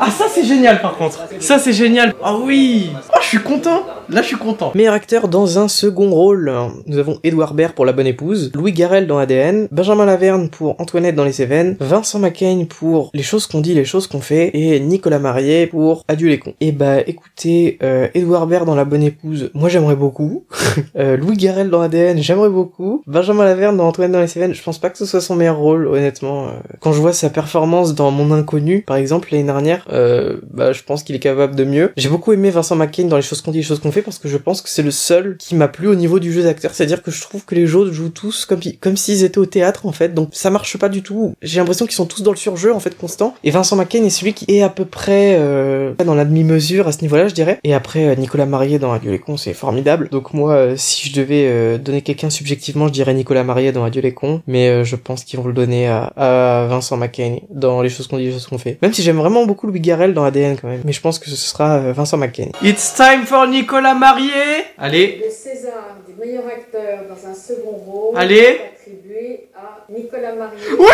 Ah 0.00 0.10
ça 0.10 0.26
c'est 0.32 0.44
génial 0.44 0.80
par 0.80 0.96
contre 0.96 1.18
Ça 1.40 1.58
c'est 1.58 1.72
génial 1.72 2.14
Oh 2.24 2.40
oui 2.44 2.90
Oh 3.14 3.18
je 3.20 3.26
suis 3.26 3.38
content 3.42 3.82
Là 4.08 4.22
je 4.22 4.26
suis 4.28 4.36
content 4.36 4.72
Meilleur 4.74 4.94
acteur 4.94 5.28
dans 5.28 5.58
un 5.58 5.68
second 5.68 6.10
rôle, 6.10 6.50
nous 6.86 6.98
avons 6.98 7.18
Edouard 7.24 7.52
Baird 7.54 7.74
pour 7.74 7.84
La 7.84 7.92
Bonne 7.92 8.06
Épouse, 8.06 8.50
Louis 8.54 8.72
Garrel 8.72 9.06
dans 9.06 9.18
ADN, 9.18 9.68
Benjamin 9.70 10.06
Laverne 10.06 10.48
pour 10.48 10.80
Antoinette 10.80 11.14
dans 11.14 11.24
Les 11.24 11.32
Cévennes, 11.32 11.76
Vincent 11.78 12.18
McCain 12.18 12.64
pour 12.68 13.10
Les 13.12 13.22
choses 13.22 13.46
qu'on 13.46 13.60
dit, 13.60 13.74
les 13.74 13.84
choses 13.84 14.06
qu'on 14.06 14.20
fait, 14.20 14.50
et 14.54 14.80
Nicolas 14.80 15.18
Marié 15.18 15.66
pour 15.66 16.04
Adieu 16.08 16.28
les 16.28 16.38
cons. 16.38 16.54
Et 16.60 16.72
bah 16.72 17.00
écoutez, 17.06 17.78
euh, 17.82 18.08
Edouard 18.14 18.46
Baird 18.46 18.64
dans 18.66 18.74
La 18.74 18.86
Bonne 18.86 19.02
Épouse, 19.02 19.50
moi 19.54 19.68
j'aimerais 19.68 19.96
beaucoup. 19.96 20.44
Euh, 20.96 21.16
Louis 21.16 21.36
Garrel 21.36 21.70
dans 21.70 21.80
ADN, 21.80 22.18
j'aimerais 22.22 22.48
beaucoup. 22.48 23.02
Benjamin 23.06 23.44
Laverne 23.44 23.76
dans 23.76 23.88
Antoinette 23.88 24.12
dans 24.12 24.20
Les 24.20 24.26
Cévennes, 24.28 24.54
je 24.54 24.62
pense 24.62 24.78
pas 24.78 24.90
que 24.90 24.98
ce 24.98 25.04
soit 25.06 25.20
son 25.20 25.34
meilleur 25.36 25.56
rôle, 25.58 25.86
honnêtement. 25.86 26.46
Euh, 26.46 26.50
Quand 26.80 26.92
je 26.92 27.00
vois 27.00 27.12
sa 27.12 27.30
performance 27.30 27.94
dans 27.94 28.07
Mon 28.10 28.32
Inconnu, 28.32 28.82
par 28.82 28.96
exemple, 28.96 29.28
l'année 29.32 29.44
dernière, 29.44 29.86
euh, 29.92 30.38
bah 30.50 30.72
je 30.72 30.82
pense 30.82 31.02
qu'il 31.02 31.14
est 31.14 31.20
capable 31.20 31.54
de 31.54 31.64
mieux. 31.64 31.92
J'ai 31.96 32.08
beaucoup 32.08 32.32
aimé 32.32 32.50
Vincent 32.50 32.76
McCain 32.76 33.04
dans 33.04 33.16
Les 33.16 33.22
choses 33.22 33.40
qu'on 33.40 33.50
dit, 33.50 33.58
les 33.58 33.64
choses 33.64 33.80
qu'on 33.80 33.92
fait, 33.92 34.02
parce 34.02 34.18
que 34.18 34.28
je 34.28 34.36
pense 34.36 34.62
que 34.62 34.68
c'est 34.68 34.82
le 34.82 34.90
seul 34.90 35.36
qui 35.38 35.54
m'a 35.54 35.68
plu 35.68 35.88
au 35.88 35.94
niveau 35.94 36.18
du 36.18 36.32
jeu 36.32 36.42
d'acteur. 36.42 36.72
C'est-à-dire 36.74 37.02
que 37.02 37.10
je 37.10 37.20
trouve 37.20 37.44
que 37.44 37.54
les 37.54 37.74
autres 37.74 37.92
jouent 37.92 38.10
tous 38.10 38.44
comme, 38.44 38.60
comme 38.80 38.96
s'ils 38.96 39.24
étaient 39.24 39.38
au 39.38 39.46
théâtre, 39.46 39.86
en 39.86 39.92
fait. 39.92 40.14
Donc 40.14 40.30
ça 40.32 40.50
marche 40.50 40.76
pas 40.78 40.88
du 40.88 41.02
tout. 41.02 41.34
J'ai 41.42 41.58
l'impression 41.58 41.86
qu'ils 41.86 41.94
sont 41.94 42.06
tous 42.06 42.22
dans 42.22 42.32
le 42.32 42.36
surjeu, 42.36 42.72
en 42.72 42.80
fait, 42.80 42.96
constant. 42.96 43.34
Et 43.44 43.50
Vincent 43.50 43.76
McCain 43.76 44.04
est 44.04 44.10
celui 44.10 44.34
qui 44.34 44.44
est 44.48 44.62
à 44.62 44.68
peu 44.68 44.84
près 44.84 45.36
euh, 45.38 45.92
dans 46.04 46.14
la 46.14 46.24
demi-mesure 46.24 46.88
à 46.88 46.92
ce 46.92 47.02
niveau-là, 47.02 47.28
je 47.28 47.34
dirais. 47.34 47.58
Et 47.64 47.74
après, 47.74 48.06
euh, 48.06 48.14
Nicolas 48.14 48.46
Marié 48.46 48.78
dans 48.78 48.92
Adieu 48.92 49.10
les 49.10 49.18
cons, 49.18 49.36
c'est 49.36 49.54
formidable. 49.54 50.08
Donc 50.10 50.34
moi, 50.34 50.52
euh, 50.54 50.74
si 50.76 51.08
je 51.08 51.14
devais 51.14 51.46
euh, 51.46 51.78
donner 51.78 52.02
quelqu'un 52.02 52.30
subjectivement, 52.30 52.88
je 52.88 52.92
dirais 52.92 53.14
Nicolas 53.14 53.44
Marié 53.44 53.72
dans 53.72 53.84
Adieu 53.84 54.02
les 54.02 54.14
cons. 54.14 54.42
Mais 54.46 54.84
je 54.84 54.96
pense 54.96 55.24
qu'ils 55.24 55.38
vont 55.38 55.46
le 55.46 55.52
donner 55.52 55.88
à, 55.88 56.12
à 56.16 56.66
Vincent 56.66 56.96
McCain 56.96 57.38
dans 57.50 57.82
Les 57.82 57.88
choses 57.88 57.97
qu'on 58.06 58.18
dit, 58.18 58.26
les 58.26 58.32
choses 58.32 58.46
qu'on 58.46 58.58
fait. 58.58 58.78
Même 58.82 58.92
si 58.92 59.02
j'aime 59.02 59.16
vraiment 59.16 59.44
beaucoup 59.46 59.66
Louis 59.66 59.80
Garrel 59.80 60.14
dans 60.14 60.22
ADN 60.24 60.56
quand 60.60 60.68
même. 60.68 60.82
Mais 60.84 60.92
je 60.92 61.00
pense 61.00 61.18
que 61.18 61.28
ce 61.28 61.34
sera 61.36 61.78
euh, 61.78 61.92
Vincent 61.92 62.16
McCain. 62.18 62.50
It's 62.62 62.94
time 62.94 63.24
for 63.24 63.46
Nicolas 63.48 63.94
Marié 63.94 64.30
Allez 64.78 65.20
Le 65.24 65.30
César 65.30 65.96
du 66.06 66.14
meilleur 66.14 66.46
acteur 66.46 67.00
dans 67.08 67.28
un 67.28 67.34
second 67.34 67.70
rôle 67.72 68.16
Allez. 68.16 68.60
attribué 68.76 69.48
à 69.56 69.84
Nicolas 69.92 70.34
Marié. 70.34 70.58
Oui 70.78 70.86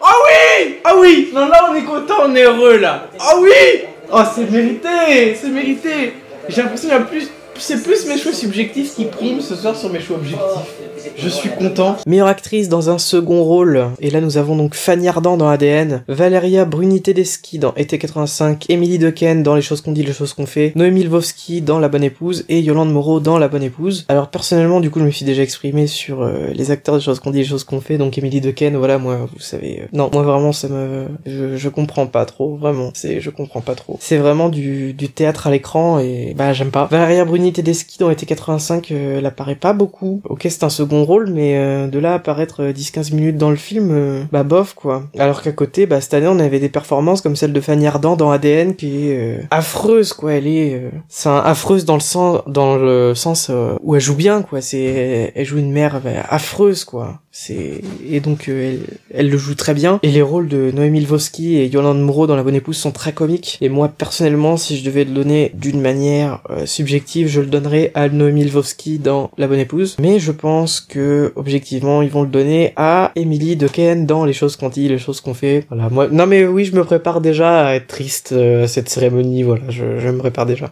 Oh 0.00 0.06
oui 0.26 0.76
Oh 0.86 0.96
oui 1.00 1.30
Non 1.34 1.48
là 1.48 1.68
on 1.70 1.74
est 1.74 1.84
content, 1.84 2.14
on 2.26 2.34
est 2.34 2.42
heureux 2.44 2.78
là 2.78 3.08
Oh 3.20 3.40
oui 3.42 3.82
Oh 4.12 4.20
c'est 4.34 4.50
mérité 4.50 5.34
C'est 5.40 5.48
mérité 5.48 6.12
J'ai 6.48 6.62
l'impression 6.62 6.88
qu'il 6.88 6.98
y 6.98 7.00
a 7.00 7.04
plus... 7.04 7.28
C'est 7.56 7.82
plus 7.82 8.06
mes 8.06 8.16
choix 8.18 8.32
subjectifs 8.32 8.94
qui 8.94 9.04
priment 9.04 9.40
ce 9.42 9.54
soir 9.54 9.76
sur 9.76 9.90
mes 9.90 10.00
choix 10.00 10.16
objectifs. 10.16 10.40
Je 11.16 11.28
suis 11.28 11.50
content. 11.50 11.96
Meilleure 12.06 12.28
actrice 12.28 12.68
dans 12.68 12.90
un 12.90 12.98
second 12.98 13.42
rôle. 13.42 13.88
Et 14.00 14.10
là, 14.10 14.20
nous 14.20 14.38
avons 14.38 14.56
donc 14.56 14.74
Fanny 14.74 15.08
Ardant 15.08 15.36
dans 15.36 15.48
ADN, 15.48 16.02
Valeria 16.08 16.64
Bruni 16.64 17.02
Tedeschi 17.02 17.58
dans 17.58 17.74
Été 17.74 17.98
85, 17.98 18.66
Emily 18.68 18.98
Dequesne 18.98 19.42
dans 19.42 19.54
Les 19.54 19.62
choses 19.62 19.80
qu'on 19.80 19.92
dit, 19.92 20.02
les 20.02 20.12
choses 20.12 20.32
qu'on 20.32 20.46
fait, 20.46 20.72
Noémie 20.74 21.04
Lvovsky 21.04 21.60
dans 21.60 21.78
La 21.78 21.88
Bonne 21.88 22.04
Épouse 22.04 22.44
et 22.48 22.60
Yolande 22.60 22.92
Moreau 22.92 23.20
dans 23.20 23.38
La 23.38 23.48
Bonne 23.48 23.62
Épouse. 23.62 24.04
Alors 24.08 24.28
personnellement, 24.28 24.80
du 24.80 24.90
coup, 24.90 25.00
je 25.00 25.04
me 25.04 25.10
suis 25.10 25.24
déjà 25.24 25.42
exprimé 25.42 25.86
sur 25.86 26.22
euh, 26.22 26.48
les 26.52 26.70
acteurs 26.70 26.96
des 26.96 27.00
choses 27.02 27.20
qu'on 27.20 27.30
dit, 27.30 27.38
les 27.38 27.44
choses 27.44 27.64
qu'on 27.64 27.80
fait. 27.80 27.98
Donc 27.98 28.18
Emily 28.18 28.40
Dequesne, 28.40 28.76
voilà, 28.76 28.98
moi, 28.98 29.28
vous 29.32 29.40
savez, 29.40 29.80
euh, 29.82 29.86
non, 29.92 30.10
moi 30.12 30.22
vraiment, 30.22 30.52
ça 30.52 30.68
me, 30.68 31.06
je, 31.26 31.56
je 31.56 31.68
comprends 31.68 32.06
pas 32.06 32.24
trop, 32.24 32.56
vraiment. 32.56 32.90
C'est, 32.94 33.20
je 33.20 33.30
comprends 33.30 33.60
pas 33.60 33.74
trop. 33.74 33.96
C'est 34.00 34.18
vraiment 34.18 34.48
du, 34.48 34.92
du 34.92 35.08
théâtre 35.08 35.46
à 35.46 35.50
l'écran 35.50 35.98
et 35.98 36.34
bah 36.36 36.52
j'aime 36.52 36.70
pas. 36.70 36.86
Valeria 36.90 37.24
Bruni 37.24 37.52
Tedeschi 37.52 37.98
dans 37.98 38.10
Été 38.10 38.26
85, 38.26 38.90
euh, 38.90 39.18
elle 39.18 39.26
apparaît 39.26 39.56
pas 39.56 39.72
beaucoup. 39.72 40.20
Ok, 40.28 40.42
c'est 40.44 40.64
un 40.64 40.68
second 40.68 40.91
rôle, 41.04 41.30
mais 41.30 41.56
euh, 41.56 41.86
de 41.86 41.98
là 41.98 42.12
à 42.12 42.14
apparaître 42.16 42.62
euh, 42.62 42.72
10-15 42.72 43.14
minutes 43.14 43.36
dans 43.38 43.50
le 43.50 43.56
film, 43.56 43.90
euh, 43.90 44.22
bah 44.30 44.42
bof 44.42 44.74
quoi. 44.74 45.04
Alors 45.18 45.42
qu'à 45.42 45.52
côté, 45.52 45.86
bah 45.86 46.00
cette 46.00 46.14
année 46.14 46.28
on 46.28 46.38
avait 46.38 46.60
des 46.60 46.68
performances 46.68 47.20
comme 47.22 47.36
celle 47.36 47.52
de 47.52 47.60
Fanny 47.60 47.86
Ardant 47.86 48.16
dans 48.16 48.30
ADN 48.30 48.74
qui 48.74 49.08
est 49.08 49.16
euh, 49.16 49.42
affreuse 49.50 50.12
quoi. 50.12 50.34
Elle 50.34 50.46
est, 50.46 50.74
euh, 50.74 50.90
c'est 51.08 51.28
affreuse 51.28 51.84
dans 51.84 51.94
le 51.94 52.00
sens, 52.00 52.42
dans 52.46 52.76
le 52.76 53.14
sens 53.14 53.48
euh, 53.50 53.74
où 53.82 53.94
elle 53.94 54.00
joue 54.00 54.16
bien 54.16 54.42
quoi. 54.42 54.60
C'est, 54.60 55.32
elle 55.34 55.46
joue 55.46 55.58
une 55.58 55.72
mère 55.72 56.00
bah, 56.00 56.10
affreuse 56.28 56.84
quoi. 56.84 57.20
C'est 57.34 57.80
et 58.06 58.20
donc 58.20 58.48
euh, 58.48 58.74
elle, 58.74 58.98
elle 59.14 59.30
le 59.30 59.38
joue 59.38 59.54
très 59.54 59.72
bien. 59.72 59.98
Et 60.02 60.10
les 60.10 60.20
rôles 60.20 60.48
de 60.48 60.70
Noémie 60.70 61.00
Lvovsky 61.00 61.56
et 61.56 61.66
Yolande 61.66 62.00
Moreau 62.02 62.26
dans 62.26 62.36
La 62.36 62.42
Bonne 62.42 62.54
Épouse 62.54 62.76
sont 62.76 62.92
très 62.92 63.14
comiques. 63.14 63.56
Et 63.62 63.70
moi 63.70 63.88
personnellement, 63.88 64.58
si 64.58 64.76
je 64.76 64.84
devais 64.84 65.04
le 65.04 65.12
donner 65.12 65.50
d'une 65.54 65.80
manière 65.80 66.40
euh, 66.50 66.66
subjective, 66.66 67.28
je 67.28 67.40
le 67.40 67.46
donnerais 67.46 67.90
à 67.94 68.10
Noémie 68.10 68.44
Lvovsky 68.44 68.98
dans 68.98 69.30
La 69.38 69.48
Bonne 69.48 69.60
Épouse. 69.60 69.96
Mais 69.98 70.18
je 70.18 70.30
pense 70.30 70.82
que 70.82 71.32
objectivement, 71.34 72.02
ils 72.02 72.10
vont 72.10 72.22
le 72.22 72.28
donner 72.28 72.74
à 72.76 73.12
Emily 73.16 73.56
Dequesne 73.56 74.04
dans 74.04 74.26
Les 74.26 74.34
choses 74.34 74.56
qu'on 74.56 74.68
dit, 74.68 74.88
les 74.88 74.98
choses 74.98 75.22
qu'on 75.22 75.34
fait. 75.34 75.64
Voilà. 75.70 75.88
Moi, 75.88 76.08
non 76.08 76.26
mais 76.26 76.44
oui, 76.44 76.66
je 76.66 76.76
me 76.76 76.84
prépare 76.84 77.22
déjà 77.22 77.66
à 77.66 77.74
être 77.76 77.86
triste 77.86 78.32
euh, 78.32 78.64
à 78.64 78.68
cette 78.68 78.90
cérémonie. 78.90 79.42
Voilà, 79.42 79.64
je, 79.70 79.98
je 79.98 80.08
me 80.10 80.18
prépare 80.18 80.44
déjà. 80.44 80.70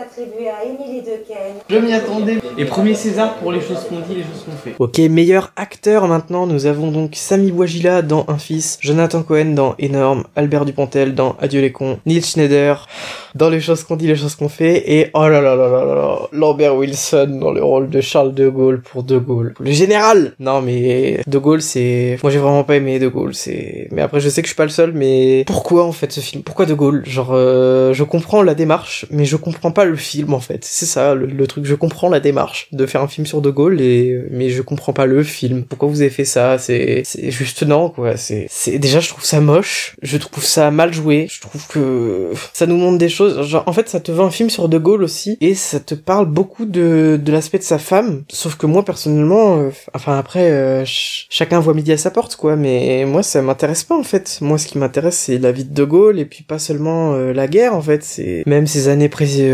Attribué 0.00 0.48
à 0.48 0.64
Émilie 0.64 1.00
Dequesne. 1.00 1.60
Je 1.68 1.76
m'y 1.76 1.92
attendais. 1.92 2.38
Et 2.56 2.64
premier 2.64 2.94
César 2.94 3.34
pour 3.36 3.52
les 3.52 3.60
choses 3.60 3.84
qu'on 3.88 4.00
dit, 4.00 4.14
les 4.16 4.22
choses 4.22 4.44
qu'on 4.44 4.56
fait. 4.56 4.74
Ok, 4.78 4.98
meilleur 4.98 5.52
acteur 5.56 6.08
maintenant, 6.08 6.46
nous 6.46 6.66
avons 6.66 6.90
donc 6.90 7.12
Sami 7.14 7.52
Bouajila 7.52 8.02
dans 8.02 8.24
Un 8.28 8.38
Fils, 8.38 8.78
Jonathan 8.80 9.22
Cohen 9.22 9.54
dans 9.54 9.74
Énorme, 9.78 10.24
Albert 10.36 10.64
Dupontel 10.64 11.14
dans 11.14 11.36
Adieu 11.40 11.60
les 11.60 11.72
cons, 11.72 11.98
Neil 12.06 12.22
Schneider 12.22 12.86
dans 13.34 13.48
Les 13.48 13.60
choses 13.60 13.84
qu'on 13.84 13.96
dit, 13.96 14.06
les 14.06 14.16
choses 14.16 14.34
qu'on 14.34 14.48
fait, 14.48 14.90
et 14.90 15.10
oh 15.14 15.28
là 15.28 15.40
là 15.40 15.54
là 15.54 15.68
là 15.68 15.84
là 15.84 15.94
là, 15.94 16.18
Lambert 16.32 16.74
Wilson 16.76 17.38
dans 17.40 17.52
le 17.52 17.62
rôle 17.62 17.88
de 17.88 18.00
Charles 18.00 18.34
de 18.34 18.48
Gaulle 18.48 18.82
pour 18.82 19.02
De 19.02 19.18
Gaulle. 19.18 19.54
Le 19.60 19.70
général 19.70 20.32
Non 20.40 20.60
mais 20.62 21.20
De 21.26 21.38
Gaulle 21.38 21.62
c'est... 21.62 22.18
Moi 22.22 22.32
j'ai 22.32 22.38
vraiment 22.38 22.64
pas 22.64 22.76
aimé 22.76 22.98
De 22.98 23.08
Gaulle, 23.08 23.34
c'est... 23.34 23.88
Mais 23.92 24.02
après 24.02 24.20
je 24.20 24.28
sais 24.28 24.42
que 24.42 24.46
je 24.46 24.52
suis 24.52 24.56
pas 24.56 24.64
le 24.64 24.70
seul, 24.70 24.92
mais 24.92 25.44
pourquoi 25.46 25.84
en 25.84 25.92
fait 25.92 26.10
ce 26.10 26.20
film? 26.20 26.42
Pourquoi 26.42 26.66
De 26.66 26.74
Gaulle? 26.74 27.02
Genre 27.06 27.30
euh, 27.32 27.92
je 27.92 28.02
comprends 28.04 28.42
la 28.42 28.54
démarche, 28.54 29.06
mais 29.10 29.24
je 29.24 29.36
comprends 29.36 29.70
pas 29.70 29.84
le 29.84 29.89
film 29.96 30.34
en 30.34 30.40
fait. 30.40 30.64
C'est 30.64 30.86
ça 30.86 31.14
le, 31.14 31.26
le 31.26 31.46
truc, 31.46 31.64
je 31.64 31.74
comprends 31.74 32.08
la 32.08 32.20
démarche 32.20 32.68
de 32.72 32.86
faire 32.86 33.02
un 33.02 33.08
film 33.08 33.26
sur 33.26 33.40
De 33.40 33.50
Gaulle, 33.50 33.80
et... 33.80 34.22
mais 34.30 34.50
je 34.50 34.62
comprends 34.62 34.92
pas 34.92 35.06
le 35.06 35.22
film. 35.22 35.64
Pourquoi 35.64 35.88
vous 35.88 36.00
avez 36.00 36.10
fait 36.10 36.24
ça? 36.24 36.58
C'est 36.58 37.02
juste 37.30 37.62
non 37.62 37.90
quoi. 37.90 38.16
C'est 38.16 38.78
déjà 38.78 39.00
je 39.00 39.08
trouve 39.08 39.24
ça 39.24 39.40
moche, 39.40 39.96
je 40.02 40.16
trouve 40.16 40.44
ça 40.44 40.70
mal 40.70 40.92
joué, 40.92 41.26
je 41.30 41.40
trouve 41.40 41.66
que 41.68 42.32
ça 42.52 42.66
nous 42.66 42.76
montre 42.76 42.98
des 42.98 43.08
choses. 43.08 43.46
Genre 43.46 43.64
en 43.66 43.72
fait 43.72 43.88
ça 43.88 44.00
te 44.00 44.12
vend 44.12 44.26
un 44.26 44.30
film 44.30 44.50
sur 44.50 44.68
De 44.68 44.78
Gaulle 44.78 45.02
aussi 45.02 45.36
et 45.40 45.54
ça 45.54 45.80
te 45.80 45.94
parle 45.94 46.26
beaucoup 46.26 46.64
de 46.64 47.18
de 47.22 47.32
l'aspect 47.32 47.58
de 47.58 47.62
sa 47.62 47.78
femme. 47.78 48.22
Sauf 48.28 48.56
que 48.56 48.66
moi 48.66 48.84
personnellement, 48.84 49.58
euh, 49.58 49.70
enfin 49.94 50.18
après 50.18 50.50
euh, 50.50 50.80
ch- 50.80 51.26
chacun 51.30 51.60
voit 51.60 51.74
midi 51.74 51.92
à 51.92 51.96
sa 51.96 52.10
porte 52.10 52.36
quoi. 52.36 52.56
Mais 52.56 53.04
moi 53.06 53.22
ça 53.22 53.42
m'intéresse 53.42 53.84
pas 53.84 53.96
en 53.96 54.02
fait. 54.02 54.38
Moi 54.40 54.58
ce 54.58 54.66
qui 54.66 54.78
m'intéresse 54.78 55.16
c'est 55.16 55.38
la 55.38 55.52
vie 55.52 55.64
de 55.64 55.74
De 55.74 55.84
Gaulle 55.84 56.18
et 56.18 56.24
puis 56.24 56.42
pas 56.42 56.58
seulement 56.58 57.14
euh, 57.14 57.32
la 57.32 57.46
guerre 57.46 57.74
en 57.74 57.82
fait. 57.82 58.02
C'est 58.02 58.42
même 58.46 58.66
ces 58.66 58.88
années 58.88 59.08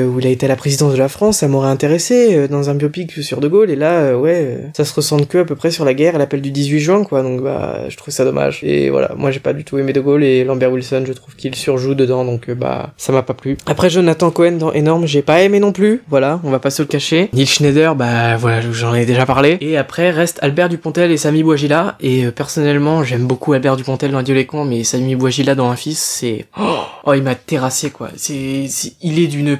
où 0.06 0.18
été 0.30 0.46
à 0.46 0.48
la 0.48 0.56
présidence 0.56 0.92
de 0.92 0.98
la 0.98 1.08
France, 1.08 1.38
ça 1.38 1.48
m'aurait 1.48 1.68
intéressé 1.68 2.34
euh, 2.34 2.48
dans 2.48 2.70
un 2.70 2.74
biopic 2.74 3.12
sur 3.22 3.40
De 3.40 3.48
Gaulle. 3.48 3.70
Et 3.70 3.76
là 3.76 3.92
euh, 4.00 4.16
ouais, 4.16 4.36
euh, 4.36 4.58
ça 4.76 4.84
se 4.84 4.94
ressent 4.94 5.18
que 5.24 5.38
à 5.38 5.44
peu 5.44 5.56
près 5.56 5.70
sur 5.70 5.84
la 5.84 5.94
guerre, 5.94 6.18
l'appel 6.18 6.40
du 6.40 6.50
18 6.50 6.80
juin 6.80 7.04
quoi. 7.04 7.22
Donc 7.22 7.42
bah 7.42 7.80
je 7.88 7.96
trouve 7.96 8.12
ça 8.12 8.24
dommage. 8.24 8.60
Et 8.62 8.90
voilà, 8.90 9.12
moi 9.16 9.30
j'ai 9.30 9.40
pas 9.40 9.52
du 9.52 9.64
tout 9.64 9.78
aimé 9.78 9.92
De 9.92 10.00
Gaulle 10.00 10.24
et 10.24 10.44
Lambert 10.44 10.72
Wilson, 10.72 11.04
je 11.06 11.12
trouve 11.12 11.34
qu'il 11.36 11.54
surjoue 11.54 11.94
dedans. 11.94 12.24
Donc 12.24 12.50
bah 12.50 12.90
ça 12.96 13.12
m'a 13.12 13.22
pas 13.22 13.34
plu. 13.34 13.56
Après 13.66 13.90
Jonathan 13.90 14.30
Cohen 14.30 14.52
dans 14.52 14.72
Énorme, 14.72 15.06
j'ai 15.06 15.22
pas 15.22 15.42
aimé 15.42 15.60
non 15.60 15.72
plus. 15.72 16.02
Voilà, 16.08 16.40
on 16.44 16.50
va 16.50 16.58
pas 16.58 16.70
se 16.70 16.82
le 16.82 16.88
cacher. 16.88 17.28
Neil 17.32 17.46
Schneider, 17.46 17.94
bah 17.94 18.36
voilà, 18.36 18.60
j'en 18.72 18.94
ai 18.94 19.06
déjà 19.06 19.26
parlé. 19.26 19.58
Et 19.60 19.76
après 19.76 20.10
reste 20.10 20.38
Albert 20.42 20.68
Dupontel 20.68 21.10
et 21.10 21.16
Sami 21.16 21.42
Bouajila. 21.42 21.96
Et 22.00 22.26
personnellement, 22.30 23.04
j'aime 23.04 23.26
beaucoup 23.26 23.52
Albert 23.52 23.76
Dupontel 23.76 24.12
dans 24.12 24.22
Dieu 24.22 24.34
les 24.34 24.46
cons, 24.46 24.64
mais 24.64 24.84
Sami 24.84 25.16
Bouajila 25.16 25.54
dans 25.54 25.70
Un 25.70 25.76
fils, 25.76 25.98
c'est 25.98 26.46
oh, 26.58 26.78
oh, 27.04 27.14
il 27.14 27.22
m'a 27.22 27.34
terrassé 27.34 27.90
quoi. 27.90 28.10
C'est 28.16 28.66
il 29.02 29.18
est 29.18 29.26
d'une 29.26 29.56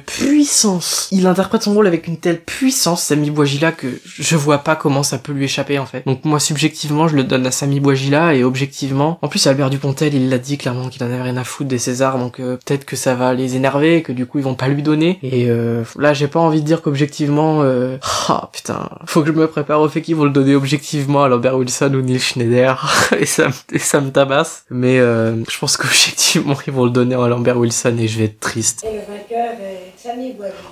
Il 1.11 1.27
interprète 1.27 1.63
son 1.63 1.73
rôle 1.73 1.87
avec 1.87 2.07
une 2.07 2.17
telle 2.17 2.39
puissance, 2.39 3.03
Sami 3.03 3.31
Bouajila, 3.31 3.71
que 3.71 3.87
je 4.05 4.35
vois 4.35 4.59
pas 4.59 4.75
comment 4.75 5.03
ça 5.03 5.17
peut 5.17 5.31
lui 5.31 5.45
échapper 5.45 5.79
en 5.79 5.85
fait. 5.85 6.03
Donc 6.05 6.25
moi 6.25 6.39
subjectivement, 6.39 7.07
je 7.07 7.15
le 7.15 7.23
donne 7.23 7.45
à 7.45 7.51
Sami 7.51 7.79
Bouajila 7.79 8.33
et 8.33 8.43
objectivement, 8.43 9.19
en 9.21 9.27
plus 9.27 9.45
Albert 9.47 9.69
Dupontel, 9.69 10.13
il 10.13 10.29
l'a 10.29 10.37
dit 10.37 10.57
clairement 10.57 10.89
qu'il 10.89 11.03
en 11.03 11.07
avait 11.07 11.21
rien 11.21 11.37
à 11.37 11.43
foutre 11.43 11.69
des 11.69 11.77
Césars, 11.77 12.17
donc 12.17 12.39
euh, 12.39 12.57
peut-être 12.65 12.85
que 12.85 12.95
ça 12.95 13.15
va 13.15 13.33
les 13.33 13.55
énerver, 13.55 14.01
que 14.01 14.11
du 14.11 14.25
coup 14.25 14.39
ils 14.39 14.43
vont 14.43 14.55
pas 14.55 14.67
lui 14.67 14.83
donner. 14.83 15.19
Et 15.23 15.49
euh, 15.49 15.83
là, 15.97 16.13
j'ai 16.13 16.27
pas 16.27 16.39
envie 16.39 16.61
de 16.61 16.65
dire 16.65 16.81
qu'objectivement, 16.81 17.61
euh... 17.63 17.97
ah 18.29 18.49
putain, 18.51 18.89
faut 19.05 19.21
que 19.21 19.27
je 19.27 19.33
me 19.33 19.47
prépare 19.47 19.81
au 19.81 19.89
fait 19.89 20.01
qu'ils 20.01 20.15
vont 20.15 20.25
le 20.25 20.31
donner 20.31 20.55
objectivement 20.55 21.23
à 21.23 21.27
Lambert 21.27 21.57
Wilson 21.57 21.93
ou 21.93 22.01
Neil 22.01 22.19
Schneider 22.19 23.09
et 23.19 23.25
ça 23.25 23.47
me, 23.47 23.75
et 23.75 23.79
ça 23.79 24.01
me 24.01 24.11
tabasse. 24.11 24.65
Mais 24.69 24.99
euh, 24.99 25.35
je 25.49 25.57
pense 25.59 25.77
qu'objectivement 25.77 26.57
ils 26.65 26.73
vont 26.73 26.85
le 26.85 26.91
donner 26.91 27.15
à 27.15 27.27
Lambert 27.27 27.57
Wilson 27.57 27.95
et 27.99 28.07
je 28.07 28.19
vais 28.19 28.25
être 28.25 28.39
triste. 28.39 28.85
Et 28.85 28.93
le 28.93 28.99
vainqueur 28.99 29.53
est 29.59 29.93
Samy 29.97 30.05
Boisvert. 30.05 30.06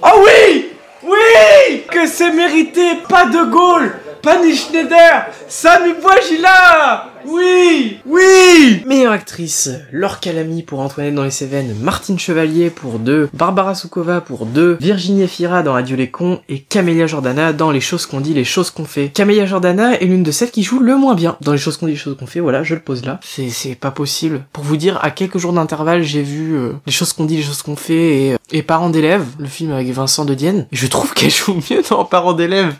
Oh 0.02 0.24
oui! 0.26 0.72
Oui! 1.04 1.84
Que 1.92 2.08
c'est 2.08 2.32
mérité 2.32 2.96
Pas 3.08 3.26
de 3.26 3.44
Gaulle 3.52 3.94
Pas 4.22 4.38
Schneider 4.56 5.28
Sami 5.48 5.94
Bouajila 6.02 7.12
Oui 7.28 8.00
Oui 8.06 8.84
Meilleure 8.86 9.12
actrice, 9.12 9.70
Laure 9.92 10.20
Calamy 10.20 10.64
pour 10.64 10.80
Antoinette 10.80 11.14
dans 11.14 11.24
les 11.24 11.32
Cévennes, 11.32 11.76
Martine 11.82 12.18
Chevalier 12.18 12.70
pour 12.72 12.98
2, 12.98 13.30
Barbara 13.34 13.76
Soukova 13.76 14.22
pour 14.22 14.48
2, 14.48 14.78
Virginie 14.80 15.22
Efira 15.22 15.62
dans 15.62 15.76
Adieu 15.76 15.96
les 15.96 16.10
cons 16.10 16.40
et 16.50 16.60
Camélia 16.60 17.06
Jordana 17.06 17.54
dans 17.54 17.72
Les 17.72 17.80
choses 17.80 18.08
qu'on 18.08 18.22
dit, 18.22 18.34
les 18.34 18.44
choses 18.44 18.72
qu'on 18.72 18.86
fait. 18.86 19.10
Camélia 19.10 19.46
Jordana 19.46 20.00
est 20.00 20.06
l'une 20.06 20.24
de 20.24 20.32
celles 20.32 20.52
qui 20.52 20.64
joue 20.64 20.80
le 20.80 20.96
moins 20.98 21.14
bien 21.16 21.38
dans 21.42 21.52
Les 21.52 21.58
choses 21.60 21.78
qu'on 21.78 21.86
dit, 21.86 21.94
les 21.94 21.98
choses 21.98 22.18
qu'on 22.18 22.28
fait, 22.28 22.40
voilà, 22.40 22.64
je 22.64 22.74
le 22.74 22.82
pose 22.82 23.06
là. 23.06 23.20
C'est, 23.24 23.50
c'est 23.50 23.76
pas 23.76 23.92
possible. 23.92 24.46
Pour 24.52 24.64
vous 24.64 24.78
dire, 24.78 25.00
à 25.04 25.12
quelques 25.12 25.38
jours 25.38 25.54
d'intervalle, 25.54 26.02
j'ai 26.02 26.24
vu 26.24 26.56
euh, 26.56 26.74
Les 26.88 26.92
choses 26.92 27.14
qu'on 27.14 27.26
dit, 27.26 27.38
les 27.38 27.44
choses 27.44 27.62
qu'on 27.62 27.76
fait 27.76 28.24
et, 28.24 28.34
euh, 28.34 28.38
et 28.52 28.64
Parents 28.64 28.90
d'élèves, 28.90 29.26
le 29.38 29.48
film 29.48 29.72
avec 29.72 29.90
Vincent 29.92 30.26
de 30.26 30.34
Dienne. 30.34 30.66
Je 30.72 30.88
trouve 30.88 31.14
qu'elle 31.14 31.32
joue 31.32 31.56
mieux 31.70 31.82
dans 31.90 32.04
Parents 32.04 32.34
d'élèves 32.34 32.74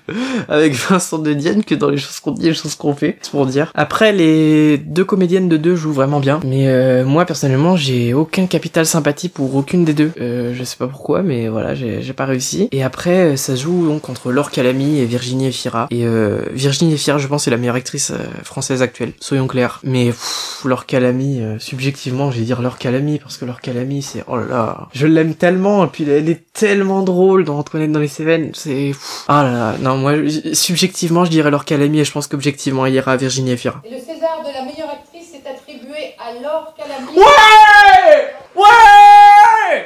avec 0.50 0.74
Vincent 0.74 1.20
de 1.20 1.34
Dienne 1.34 1.64
que 1.64 1.76
dans 1.76 1.90
Les 1.90 1.98
choses 1.98 2.20
qu'on 2.20 2.32
dit, 2.32 2.55
les 2.56 2.62
choses 2.62 2.76
qu'on 2.76 2.96
fait, 2.96 3.18
c'est 3.22 3.32
pour 3.32 3.46
dire. 3.46 3.72
Après, 3.76 4.12
les 4.12 4.78
deux 4.78 5.04
comédiennes 5.06 5.50
de 5.50 5.58
deux 5.58 5.76
jouent 5.76 5.94
vraiment 5.94 6.20
bien, 6.20 6.40
mais 6.46 6.68
euh, 6.68 7.06
moi 7.06 7.26
personnellement, 7.26 7.76
j'ai 7.76 8.14
aucun 8.14 8.48
capital 8.48 8.86
sympathie 8.86 9.30
pour 9.30 9.56
aucune 9.56 9.86
des 9.86 9.94
deux. 9.94 10.12
Euh, 10.20 10.54
je 10.56 10.64
sais 10.64 10.78
pas 10.78 10.88
pourquoi, 10.88 11.22
mais 11.22 11.48
voilà, 11.48 11.76
j'ai 11.76 12.14
pas 12.14 12.26
réussi. 12.26 12.68
Et 12.72 12.84
après, 12.84 13.34
euh, 13.34 13.36
ça 13.36 13.56
joue 13.56 13.88
donc 13.88 14.10
entre 14.10 14.32
Laure 14.32 14.52
Calamy 14.52 15.00
et 15.00 15.06
Virginie 15.06 15.48
Efira. 15.48 15.88
Et 15.92 16.06
euh, 16.06 16.42
Virginie 16.54 16.94
Efira, 16.94 17.18
je 17.18 17.28
pense, 17.28 17.48
est 17.48 17.52
la 17.52 17.58
meilleure 17.58 17.76
actrice 17.76 18.12
française 18.44 18.82
actuelle. 18.82 19.12
Soyons 19.20 19.48
clairs. 19.48 19.80
Mais 19.84 20.06
pff, 20.08 20.62
Laure 20.66 20.86
Calamy, 20.86 21.42
subjectivement, 21.60 22.32
je 22.32 22.40
vais 22.40 22.46
dire 22.46 22.62
Laure 22.62 22.78
Calamy 22.78 23.20
parce 23.20 23.38
que 23.38 23.46
Laure 23.46 23.62
Calamy, 23.62 24.02
c'est 24.02 24.24
oh 24.28 24.38
là 24.38 24.46
là, 24.50 24.88
je 24.94 25.08
l'aime 25.08 25.36
tellement. 25.36 25.86
Et 25.86 25.88
puis 25.88 26.10
elle 26.10 26.30
est 26.30 26.42
tellement 26.54 27.02
drôle 27.02 27.44
dans 27.44 27.58
Antoinette 27.60 27.92
dans 27.92 28.00
les 28.00 28.08
Cévennes. 28.08 28.52
C'est 28.54 28.92
ah 29.28 29.44
là 29.44 29.52
là. 29.52 29.76
Non, 29.82 29.98
moi, 29.98 30.16
je- 30.26 30.54
subjectivement, 30.54 31.26
je 31.26 31.32
dirais 31.32 31.52
Laure 31.52 31.66
Calamy 31.66 32.00
et 32.00 32.04
je 32.06 32.12
pense 32.12 32.28
qu'objectivement, 32.28 32.45
il 32.88 32.94
ira 32.94 33.12
à 33.14 33.18
Virginie 33.18 33.52
Efira. 33.52 33.82
Et 33.86 33.92
le 33.92 33.98
César 34.00 34.42
de 34.44 34.54
la 34.54 34.64
meilleure 34.66 34.90
actrice 34.90 35.34
est 35.34 35.48
attribué 35.50 36.16
à 36.20 36.34
Laure 36.42 36.74
Calamy. 36.78 37.18
Ouais 37.18 38.34
Ouais 38.56 39.86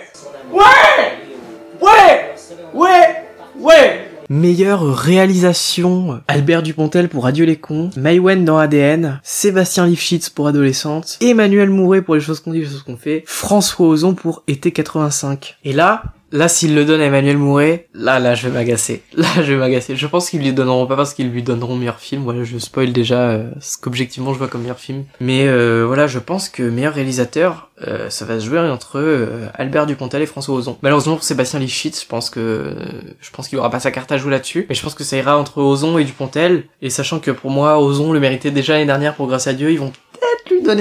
Ouais 0.51 0.61
Ouais 1.81 2.33
Ouais 2.73 3.25
Ouais 3.59 4.05
Meilleure 4.31 4.95
réalisation, 4.95 6.21
Albert 6.27 6.61
Dupontel 6.61 7.09
pour 7.09 7.25
Adieu 7.25 7.45
les 7.45 7.55
cons, 7.55 7.89
Maïwen 7.97 8.45
dans 8.45 8.59
ADN, 8.59 9.19
Sébastien 9.23 9.87
Lifshitz 9.87 10.29
pour 10.29 10.47
Adolescente, 10.47 11.17
Emmanuel 11.19 11.71
Mouret 11.71 12.03
pour 12.03 12.13
Les 12.13 12.21
choses 12.21 12.39
qu'on 12.39 12.51
dit, 12.51 12.59
les 12.59 12.65
choses 12.65 12.83
qu'on 12.83 12.95
fait, 12.95 13.23
François 13.25 13.87
Ozon 13.87 14.13
pour 14.13 14.43
Été 14.47 14.71
85. 14.71 15.57
Et 15.63 15.73
là, 15.73 16.03
là 16.31 16.47
s'il 16.47 16.75
le 16.75 16.85
donne 16.85 17.01
à 17.01 17.05
Emmanuel 17.05 17.37
Mouret, 17.37 17.87
là, 17.93 18.19
là, 18.19 18.35
je 18.35 18.47
vais 18.47 18.53
m'agacer. 18.53 19.03
Là, 19.13 19.27
je 19.37 19.53
vais 19.53 19.57
m'agacer. 19.57 19.95
Je 19.95 20.07
pense 20.07 20.29
qu'ils 20.29 20.41
lui 20.41 20.53
donneront 20.53 20.85
pas 20.85 20.95
parce 20.95 21.13
qu'ils 21.13 21.29
lui 21.29 21.43
donneront 21.43 21.75
meilleur 21.75 21.99
film. 21.99 22.23
Voilà, 22.23 22.43
je 22.43 22.57
spoil 22.57 22.93
déjà 22.93 23.31
euh, 23.31 23.49
ce 23.59 23.77
qu'objectivement 23.77 24.33
je 24.33 24.39
vois 24.39 24.47
comme 24.47 24.61
meilleur 24.61 24.79
film. 24.79 25.03
Mais 25.19 25.47
euh, 25.47 25.83
voilà, 25.85 26.07
je 26.07 26.19
pense 26.19 26.47
que 26.49 26.63
meilleur 26.63 26.93
réalisateur, 26.93 27.69
euh, 27.87 28.09
ça 28.09 28.25
va 28.25 28.39
se 28.39 28.45
jouer 28.45 28.59
entre 28.59 28.99
euh, 28.99 29.47
Albert 29.55 29.85
Dupontel 29.85 30.21
et 30.21 30.25
François 30.25 30.55
Ozon. 30.55 30.77
Malheureusement 30.81 31.15
pour 31.15 31.23
Sébastien 31.23 31.59
Lifshitz, 31.59 32.01
je 32.01 32.07
pense 32.07 32.29
que 32.29 32.75
je 33.19 33.29
pense 33.31 33.47
qu'il 33.47 33.57
aura 33.57 33.69
pas 33.69 33.79
sa 33.79 33.91
carte 33.91 34.11
à 34.11 34.17
jouer 34.17 34.31
là-dessus, 34.31 34.65
mais 34.69 34.75
je 34.75 34.81
pense 34.81 34.95
que 34.95 35.03
ça 35.03 35.17
ira 35.17 35.37
entre 35.37 35.61
Ozon 35.61 35.97
et 35.97 36.03
Dupontel. 36.03 36.63
Et 36.81 36.89
sachant 36.89 37.19
que 37.19 37.31
pour 37.31 37.51
moi, 37.51 37.79
Ozon 37.79 38.13
le 38.13 38.19
méritait 38.19 38.51
déjà 38.51 38.73
l'année 38.73 38.85
dernière 38.85 39.15
pour 39.15 39.27
Grâce 39.27 39.47
à 39.47 39.53
Dieu, 39.53 39.71
ils 39.71 39.79
vont 39.79 39.91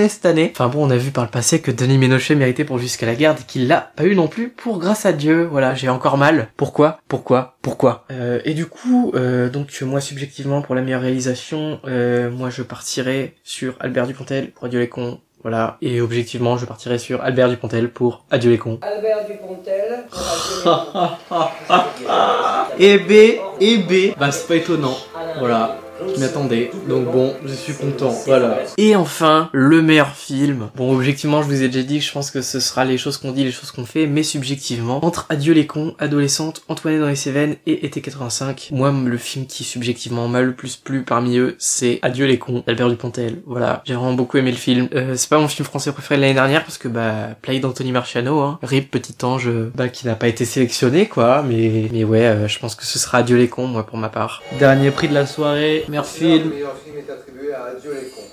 cette 0.09 0.27
année. 0.27 0.53
Enfin 0.55 0.68
bon, 0.68 0.87
on 0.87 0.90
a 0.90 0.96
vu 0.96 1.11
par 1.11 1.24
le 1.24 1.31
passé 1.31 1.61
que 1.61 1.70
Denis 1.70 1.96
Ménochet 1.96 2.35
méritait 2.35 2.64
pour 2.64 2.79
Jusqu'à 2.79 3.07
la 3.07 3.14
garde 3.14 3.38
et 3.40 3.44
qu'il 3.44 3.66
l'a 3.66 3.90
pas 3.96 4.05
eu 4.05 4.14
non 4.14 4.29
plus 4.29 4.51
pour 4.51 4.79
Grâce 4.79 5.07
à 5.07 5.12
Dieu. 5.12 5.48
Voilà, 5.51 5.74
j'ai 5.74 5.88
encore 5.88 6.18
mal. 6.18 6.48
Pourquoi? 6.57 7.01
Pourquoi? 7.09 7.57
Pourquoi? 7.62 8.05
Euh, 8.12 8.40
Et 8.44 8.53
du 8.55 8.66
coup, 8.66 9.12
euh, 9.14 9.48
donc 9.48 9.68
moi 9.83 10.01
subjectivement 10.01 10.61
pour 10.61 10.74
la 10.74 10.83
meilleure 10.83 11.01
réalisation, 11.01 11.81
euh, 11.87 12.31
moi 12.31 12.51
je 12.51 12.62
partirais 12.62 13.35
sur 13.42 13.77
Albert 13.81 14.07
Dupontel 14.07 14.51
pour 14.51 14.66
Adieu 14.66 14.79
les 14.79 14.88
cons. 14.88 15.20
Voilà. 15.42 15.79
Et 15.81 16.01
objectivement, 16.01 16.59
je 16.59 16.66
partirais 16.66 16.98
sur 16.98 17.22
Albert 17.22 17.48
Dupontel 17.48 17.90
pour 17.90 18.24
Adieu 18.31 18.51
les 18.51 18.59
cons. 18.59 18.79
Albert 18.83 19.24
Dupontel 19.27 20.05
pour 20.11 21.18
Et 22.79 22.98
B, 22.98 23.11
et 23.61 23.79
B, 23.79 24.18
bah 24.18 24.31
c'est 24.33 24.46
pas 24.46 24.57
étonnant. 24.57 24.96
Voilà. 25.38 25.79
Je 26.06 26.20
m'y 26.20 26.24
attendais. 26.24 26.70
Donc 26.88 27.11
bon, 27.11 27.34
je 27.44 27.52
suis 27.54 27.74
content. 27.74 28.14
Voilà. 28.26 28.61
Et 28.76 28.96
enfin, 28.96 29.50
le 29.52 29.82
meilleur 29.82 30.14
film. 30.14 30.68
Bon, 30.76 30.94
objectivement, 30.94 31.42
je 31.42 31.48
vous 31.48 31.62
ai 31.62 31.68
déjà 31.68 31.84
dit 31.84 31.98
que 31.98 32.04
je 32.04 32.12
pense 32.12 32.30
que 32.30 32.42
ce 32.42 32.61
sera 32.61 32.84
les 32.84 32.98
choses 32.98 33.16
qu'on 33.16 33.32
dit, 33.32 33.44
les 33.44 33.52
choses 33.52 33.70
qu'on 33.70 33.84
fait, 33.84 34.06
mais 34.06 34.22
subjectivement, 34.22 35.04
entre 35.04 35.26
Adieu 35.28 35.52
les 35.52 35.66
cons, 35.66 35.94
Adolescente, 35.98 36.62
Antoinette 36.68 37.00
dans 37.00 37.08
les 37.08 37.16
Cévennes 37.16 37.56
et 37.66 37.87
Été 37.87 38.00
85, 38.00 38.68
moi, 38.72 38.92
le 38.92 39.18
film 39.18 39.46
qui 39.46 39.64
subjectivement 39.64 40.28
m'a 40.28 40.42
le 40.42 40.52
plus 40.54 40.76
plu 40.76 41.02
parmi 41.02 41.38
eux, 41.38 41.56
c'est 41.58 41.98
Adieu 42.02 42.26
les 42.26 42.38
cons, 42.38 42.62
d'Albert 42.66 42.88
Dupontel. 42.88 43.42
Voilà. 43.46 43.82
J'ai 43.84 43.94
vraiment 43.94 44.14
beaucoup 44.14 44.37
aimé 44.37 44.50
le 44.50 44.56
film. 44.56 44.88
Euh, 44.94 45.14
c'est 45.16 45.28
pas 45.28 45.38
mon 45.38 45.48
film 45.48 45.64
français 45.64 45.92
préféré 45.92 46.16
de 46.16 46.22
l'année 46.22 46.34
dernière 46.34 46.64
parce 46.64 46.78
que 46.78 46.88
bah, 46.88 47.30
Play 47.42 47.61
d'Anthony 47.61 47.92
Marciano, 47.92 48.40
hein. 48.40 48.58
Rip 48.62 48.90
Petit 48.90 49.14
Ange, 49.24 49.50
bah, 49.74 49.88
qui 49.88 50.06
n'a 50.06 50.14
pas 50.14 50.28
été 50.28 50.44
sélectionné, 50.44 51.06
quoi. 51.06 51.42
Mais, 51.42 51.88
mais 51.92 52.04
ouais, 52.04 52.26
euh, 52.26 52.48
je 52.48 52.58
pense 52.58 52.74
que 52.74 52.84
ce 52.84 52.98
sera 52.98 53.18
Adieu 53.18 53.37
les 53.37 53.48
cons, 53.48 53.66
moi, 53.66 53.87
pour 53.87 53.98
ma 53.98 54.08
part. 54.08 54.42
Dernier 54.58 54.90
prix 54.90 55.08
de 55.08 55.14
la 55.14 55.26
soirée. 55.26 55.84
Meilleur 55.88 56.07
film. 56.07 56.53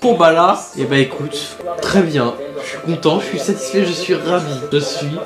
Pour 0.00 0.18
là, 0.32 0.58
et 0.76 0.84
bah 0.84 0.98
écoute, 0.98 1.56
très 1.80 2.02
bien. 2.02 2.34
Je 2.62 2.68
suis 2.68 2.78
content, 2.78 3.20
je 3.20 3.26
suis 3.26 3.38
satisfait, 3.38 3.84
je 3.84 3.92
suis 3.92 4.14
ravi. 4.14 4.54
Je 4.72 4.78
suis 4.78 5.18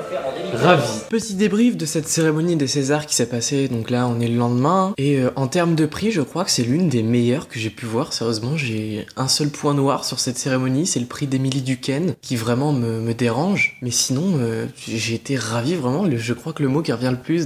ravi. 0.53 0.83
Petit 1.09 1.35
débrief 1.35 1.77
de 1.77 1.85
cette 1.85 2.07
cérémonie 2.07 2.55
des 2.55 2.67
Césars 2.67 3.05
qui 3.05 3.15
s'est 3.15 3.27
passée, 3.29 3.67
donc 3.67 3.89
là 3.89 4.07
on 4.07 4.19
est 4.19 4.27
le 4.27 4.37
lendemain. 4.37 4.93
Et 4.97 5.19
euh, 5.19 5.31
en 5.35 5.47
termes 5.47 5.75
de 5.75 5.85
prix, 5.85 6.11
je 6.11 6.21
crois 6.21 6.43
que 6.43 6.51
c'est 6.51 6.63
l'une 6.63 6.89
des 6.89 7.03
meilleures 7.03 7.47
que 7.47 7.59
j'ai 7.59 7.69
pu 7.69 7.85
voir. 7.85 8.13
Sérieusement, 8.13 8.57
j'ai 8.57 9.05
un 9.17 9.27
seul 9.27 9.49
point 9.49 9.73
noir 9.73 10.05
sur 10.05 10.19
cette 10.19 10.37
cérémonie, 10.37 10.85
c'est 10.85 10.99
le 10.99 11.05
prix 11.05 11.27
d'Emily 11.27 11.61
Duquesne, 11.61 12.15
qui 12.21 12.35
vraiment 12.35 12.73
me, 12.73 13.11
dérange. 13.13 13.77
Mais 13.81 13.91
sinon, 13.91 14.37
euh, 14.39 14.65
j'ai 14.87 15.15
été 15.15 15.35
ravi 15.35 15.75
vraiment. 15.75 16.05
Je 16.09 16.33
crois 16.33 16.53
que 16.53 16.63
le 16.63 16.69
mot 16.69 16.81
qui 16.81 16.93
revient 16.93 17.11
le 17.11 17.21
plus 17.21 17.45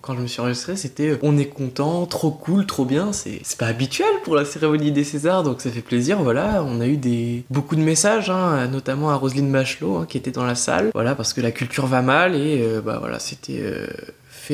quand 0.00 0.14
je 0.14 0.20
me 0.20 0.26
suis 0.26 0.40
enregistré, 0.40 0.76
c'était 0.76 1.10
euh, 1.10 1.18
on 1.22 1.36
est 1.36 1.46
content, 1.46 2.06
trop 2.06 2.30
cool, 2.30 2.66
trop 2.66 2.84
bien. 2.84 3.12
C'est 3.12 3.40
c'est 3.42 3.58
pas 3.58 3.66
habituel 3.66 4.08
pour 4.24 4.34
la 4.34 4.44
cérémonie 4.44 4.92
des 4.92 5.04
Césars, 5.04 5.42
donc 5.42 5.60
ça 5.60 5.70
fait 5.70 5.80
plaisir. 5.80 6.22
Voilà, 6.22 6.64
on 6.66 6.80
a 6.80 6.86
eu 6.86 6.96
des 6.96 7.44
beaucoup 7.50 7.76
de 7.76 7.82
messages, 7.82 8.30
hein, 8.30 8.66
notamment 8.68 9.10
à 9.10 9.16
Roselyne 9.16 9.50
Bachelot 9.50 9.98
hein, 9.98 10.06
qui 10.08 10.16
était 10.16 10.30
dans 10.30 10.44
la 10.44 10.54
salle. 10.54 10.90
Voilà, 10.94 11.14
parce 11.14 11.32
que 11.32 11.40
la 11.40 11.50
culture 11.50 11.86
va 11.86 12.02
mal 12.02 12.29
et 12.34 12.62
euh, 12.62 12.80
bah 12.80 12.98
voilà, 12.98 13.18
c'était 13.18 13.60
euh, 13.60 13.86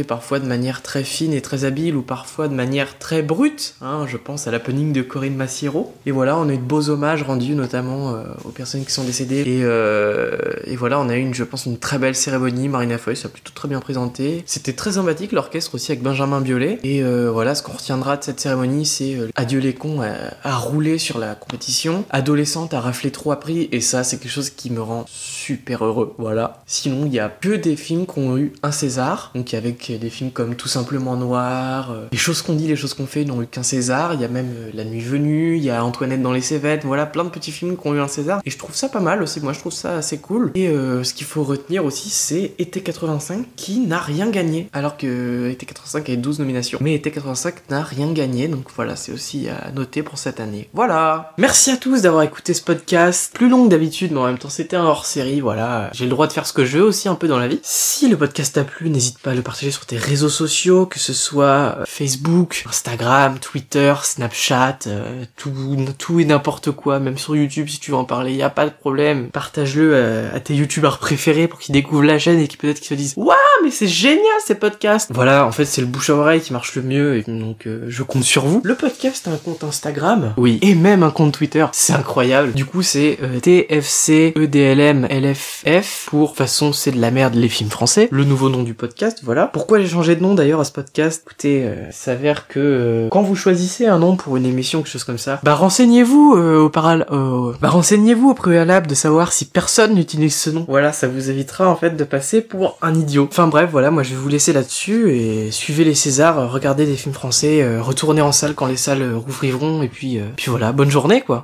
parfois 0.04 0.38
de 0.38 0.46
manière 0.46 0.82
très 0.82 1.04
fine 1.04 1.32
et 1.32 1.40
très 1.40 1.64
habile 1.64 1.96
ou 1.96 2.02
parfois 2.02 2.48
de 2.48 2.54
manière 2.54 2.98
très 2.98 3.22
brute. 3.22 3.74
Hein, 3.80 4.06
je 4.06 4.16
pense 4.16 4.46
à 4.46 4.50
l'happening 4.50 4.92
de 4.92 5.02
Corinne 5.02 5.36
Massiero. 5.36 5.94
Et 6.06 6.10
voilà, 6.10 6.36
on 6.36 6.48
a 6.48 6.52
eu 6.52 6.58
de 6.58 6.62
beaux 6.62 6.90
hommages 6.90 7.22
rendus 7.22 7.54
notamment 7.54 8.14
euh, 8.14 8.24
aux 8.44 8.50
personnes 8.50 8.84
qui 8.84 8.92
sont 8.92 9.04
décédées. 9.04 9.42
Et, 9.46 9.62
euh, 9.62 10.36
et 10.64 10.76
voilà, 10.76 11.00
on 11.00 11.08
a 11.08 11.16
eu, 11.16 11.32
je 11.32 11.44
pense, 11.44 11.66
une 11.66 11.78
très 11.78 11.98
belle 11.98 12.14
cérémonie. 12.14 12.68
Marina 12.68 12.98
Foy 12.98 13.16
s'est 13.16 13.28
plutôt 13.28 13.52
très 13.54 13.68
bien 13.68 13.80
présentée. 13.80 14.42
C'était 14.46 14.72
très 14.72 14.92
sympathique, 14.92 15.32
l'orchestre 15.32 15.74
aussi 15.74 15.92
avec 15.92 16.02
Benjamin 16.02 16.40
Biolay. 16.40 16.78
Et 16.82 17.02
euh, 17.02 17.30
voilà, 17.30 17.54
ce 17.54 17.62
qu'on 17.62 17.72
retiendra 17.72 18.16
de 18.16 18.24
cette 18.24 18.40
cérémonie, 18.40 18.86
c'est 18.86 19.16
Adieu 19.34 19.60
les 19.60 19.74
cons 19.74 20.02
à, 20.02 20.14
à 20.42 20.56
rouler 20.56 20.98
sur 20.98 21.18
la 21.18 21.34
compétition. 21.34 22.04
Adolescente 22.10 22.74
à 22.74 22.80
rafler 22.80 23.10
trois 23.10 23.40
prix. 23.40 23.68
Et 23.72 23.80
ça, 23.80 24.04
c'est 24.04 24.18
quelque 24.18 24.32
chose 24.32 24.50
qui 24.50 24.70
me 24.70 24.82
rend 24.82 25.04
super 25.08 25.84
heureux. 25.84 26.14
Voilà. 26.18 26.62
Sinon, 26.66 27.06
il 27.06 27.12
y 27.12 27.20
a 27.20 27.28
que 27.28 27.56
des 27.56 27.76
films 27.76 28.06
qui 28.06 28.18
ont 28.18 28.36
eu 28.36 28.52
un 28.62 28.72
César. 28.72 29.30
Donc 29.34 29.54
avec 29.54 29.85
des 29.92 30.10
films 30.10 30.30
comme 30.30 30.54
Tout 30.56 30.68
simplement 30.68 31.16
Noir, 31.16 31.90
euh, 31.90 32.06
Les 32.12 32.18
choses 32.18 32.42
qu'on 32.42 32.54
dit, 32.54 32.66
les 32.66 32.76
choses 32.76 32.94
qu'on 32.94 33.06
fait 33.06 33.24
n'ont 33.24 33.42
eu 33.42 33.46
qu'un 33.46 33.62
César. 33.62 34.14
Il 34.14 34.20
y 34.20 34.24
a 34.24 34.28
même 34.28 34.52
euh, 34.56 34.70
La 34.74 34.84
nuit 34.84 35.00
venue, 35.00 35.56
il 35.56 35.62
y 35.62 35.70
a 35.70 35.84
Antoinette 35.84 36.22
dans 36.22 36.32
les 36.32 36.40
Cévennes. 36.40 36.80
Voilà, 36.84 37.06
plein 37.06 37.24
de 37.24 37.30
petits 37.30 37.52
films 37.52 37.76
qui 37.76 37.86
ont 37.86 37.94
eu 37.94 38.00
un 38.00 38.08
César. 38.08 38.40
Et 38.44 38.50
je 38.50 38.58
trouve 38.58 38.74
ça 38.74 38.88
pas 38.88 39.00
mal 39.00 39.22
aussi. 39.22 39.40
Moi, 39.40 39.52
je 39.52 39.60
trouve 39.60 39.72
ça 39.72 39.96
assez 39.96 40.18
cool. 40.18 40.50
Et 40.54 40.68
euh, 40.68 41.04
ce 41.04 41.14
qu'il 41.14 41.26
faut 41.26 41.44
retenir 41.44 41.84
aussi, 41.84 42.10
c'est 42.10 42.52
Été 42.58 42.80
85 42.80 43.46
qui 43.56 43.80
n'a 43.80 43.98
rien 43.98 44.28
gagné. 44.30 44.68
Alors 44.72 44.96
que 44.96 45.50
Été 45.50 45.66
85 45.66 46.10
a 46.10 46.16
12 46.16 46.38
nominations. 46.40 46.78
Mais 46.82 46.94
Été 46.94 47.10
85 47.10 47.70
n'a 47.70 47.82
rien 47.82 48.12
gagné. 48.12 48.48
Donc 48.48 48.66
voilà, 48.74 48.96
c'est 48.96 49.12
aussi 49.12 49.48
à 49.48 49.70
noter 49.70 50.02
pour 50.02 50.18
cette 50.18 50.40
année. 50.40 50.68
Voilà. 50.72 51.32
Merci 51.38 51.70
à 51.70 51.76
tous 51.76 52.02
d'avoir 52.02 52.22
écouté 52.22 52.54
ce 52.54 52.62
podcast. 52.62 53.32
Plus 53.34 53.48
long 53.48 53.64
que 53.64 53.70
d'habitude, 53.70 54.12
mais 54.12 54.18
en 54.18 54.26
même 54.26 54.38
temps, 54.38 54.50
c'était 54.50 54.76
un 54.76 54.84
hors 54.84 55.06
série. 55.06 55.40
Voilà. 55.40 55.90
J'ai 55.92 56.04
le 56.04 56.10
droit 56.10 56.26
de 56.26 56.32
faire 56.32 56.46
ce 56.46 56.52
que 56.52 56.64
je 56.64 56.78
veux 56.78 56.84
aussi 56.84 57.08
un 57.08 57.14
peu 57.14 57.28
dans 57.28 57.38
la 57.38 57.48
vie. 57.48 57.60
Si 57.62 58.08
le 58.08 58.16
podcast 58.16 58.54
t'a 58.54 58.64
plu, 58.64 58.90
n'hésite 58.90 59.18
pas 59.18 59.30
à 59.30 59.34
le 59.34 59.42
partager 59.42 59.70
sur 59.76 59.84
tes 59.84 59.98
réseaux 59.98 60.30
sociaux, 60.30 60.86
que 60.86 60.98
ce 60.98 61.12
soit 61.12 61.76
euh, 61.78 61.84
Facebook, 61.86 62.64
Instagram, 62.66 63.38
Twitter, 63.38 63.94
Snapchat, 64.02 64.78
euh, 64.86 65.24
tout, 65.36 65.52
tout 65.98 66.18
et 66.18 66.24
n'importe 66.24 66.70
quoi, 66.70 66.98
même 66.98 67.18
sur 67.18 67.36
YouTube 67.36 67.68
si 67.68 67.78
tu 67.78 67.90
veux 67.90 67.96
en 67.98 68.04
parler, 68.04 68.32
y 68.32 68.42
a 68.42 68.48
pas 68.50 68.64
de 68.64 68.70
problème. 68.70 69.28
Partage-le 69.28 69.90
euh, 69.94 70.34
à 70.34 70.40
tes 70.40 70.54
youtubeurs 70.54 70.98
préférés 70.98 71.46
pour 71.46 71.58
qu'ils 71.58 71.74
découvrent 71.74 72.04
la 72.04 72.18
chaîne 72.18 72.40
et 72.40 72.48
qu'ils 72.48 72.58
peut-être 72.58 72.78
qu'ils 72.78 72.88
se 72.88 72.94
disent 72.94 73.14
Waouh, 73.16 73.36
mais 73.62 73.70
c'est 73.70 73.86
génial 73.86 74.24
ces 74.44 74.54
podcasts 74.54 75.10
Voilà, 75.12 75.46
en 75.46 75.52
fait 75.52 75.64
c'est 75.64 75.80
le 75.80 75.86
bouche 75.86 76.10
à 76.10 76.14
oreille 76.14 76.40
qui 76.40 76.52
marche 76.52 76.74
le 76.74 76.82
mieux, 76.82 77.16
et 77.16 77.22
donc 77.22 77.66
euh, 77.66 77.84
je 77.88 78.02
compte 78.02 78.24
sur 78.24 78.46
vous. 78.46 78.60
Le 78.64 78.74
podcast 78.74 79.28
a 79.28 79.32
un 79.32 79.36
compte 79.36 79.64
Instagram, 79.64 80.34
oui, 80.36 80.58
et 80.62 80.74
même 80.74 81.02
un 81.02 81.10
compte 81.10 81.32
Twitter, 81.32 81.66
c'est 81.72 81.92
incroyable. 81.92 82.52
Du 82.52 82.64
coup 82.64 82.82
c'est 82.82 83.18
euh, 83.22 83.40
TFC 83.40 84.32
EDLM 84.36 85.06
LFF 85.06 86.06
pour 86.06 86.36
façon 86.36 86.72
c'est 86.72 86.92
de 86.92 87.00
la 87.00 87.10
merde 87.10 87.34
les 87.34 87.48
films 87.48 87.70
français, 87.70 88.08
le 88.10 88.24
nouveau 88.24 88.48
nom 88.48 88.62
du 88.62 88.74
podcast, 88.74 89.20
voilà. 89.22 89.46
Pourquoi 89.56 89.80
j'ai 89.80 89.88
changé 89.88 90.16
de 90.16 90.22
nom 90.22 90.34
d'ailleurs 90.34 90.60
à 90.60 90.64
ce 90.64 90.70
podcast? 90.70 91.22
Écoutez, 91.24 91.62
euh, 91.64 91.90
s'avère 91.90 92.46
que 92.46 92.60
euh, 92.60 93.08
quand 93.08 93.22
vous 93.22 93.34
choisissez 93.34 93.86
un 93.86 93.98
nom 93.98 94.14
pour 94.14 94.36
une 94.36 94.44
émission, 94.44 94.82
quelque 94.82 94.92
chose 94.92 95.04
comme 95.04 95.16
ça, 95.16 95.40
bah 95.42 95.54
renseignez-vous 95.54 96.34
euh, 96.36 96.58
au 96.58 96.68
paral 96.68 97.06
euh, 97.10 97.54
bah 97.62 97.70
renseignez-vous 97.70 98.28
au 98.28 98.34
préalable 98.34 98.86
de 98.86 98.94
savoir 98.94 99.32
si 99.32 99.46
personne 99.46 99.94
n'utilise 99.94 100.36
ce 100.36 100.50
nom. 100.50 100.66
Voilà, 100.68 100.92
ça 100.92 101.08
vous 101.08 101.30
évitera 101.30 101.70
en 101.70 101.74
fait 101.74 101.96
de 101.96 102.04
passer 102.04 102.42
pour 102.42 102.76
un 102.82 102.94
idiot. 102.94 103.28
Enfin 103.30 103.46
bref, 103.46 103.70
voilà, 103.72 103.90
moi 103.90 104.02
je 104.02 104.10
vais 104.10 104.16
vous 104.16 104.28
laisser 104.28 104.52
là-dessus 104.52 105.10
et 105.12 105.50
suivez 105.50 105.84
les 105.84 105.94
Césars, 105.94 106.52
regardez 106.52 106.84
des 106.84 106.96
films 106.96 107.14
français, 107.14 107.66
retournez 107.80 108.20
en 108.20 108.32
salle 108.32 108.52
quand 108.52 108.66
les 108.66 108.76
salles 108.76 109.14
rouvriront 109.14 109.80
et 109.80 109.88
puis 109.88 110.20
puis 110.36 110.50
voilà, 110.50 110.72
bonne 110.72 110.90
journée 110.90 111.22
quoi. 111.22 111.34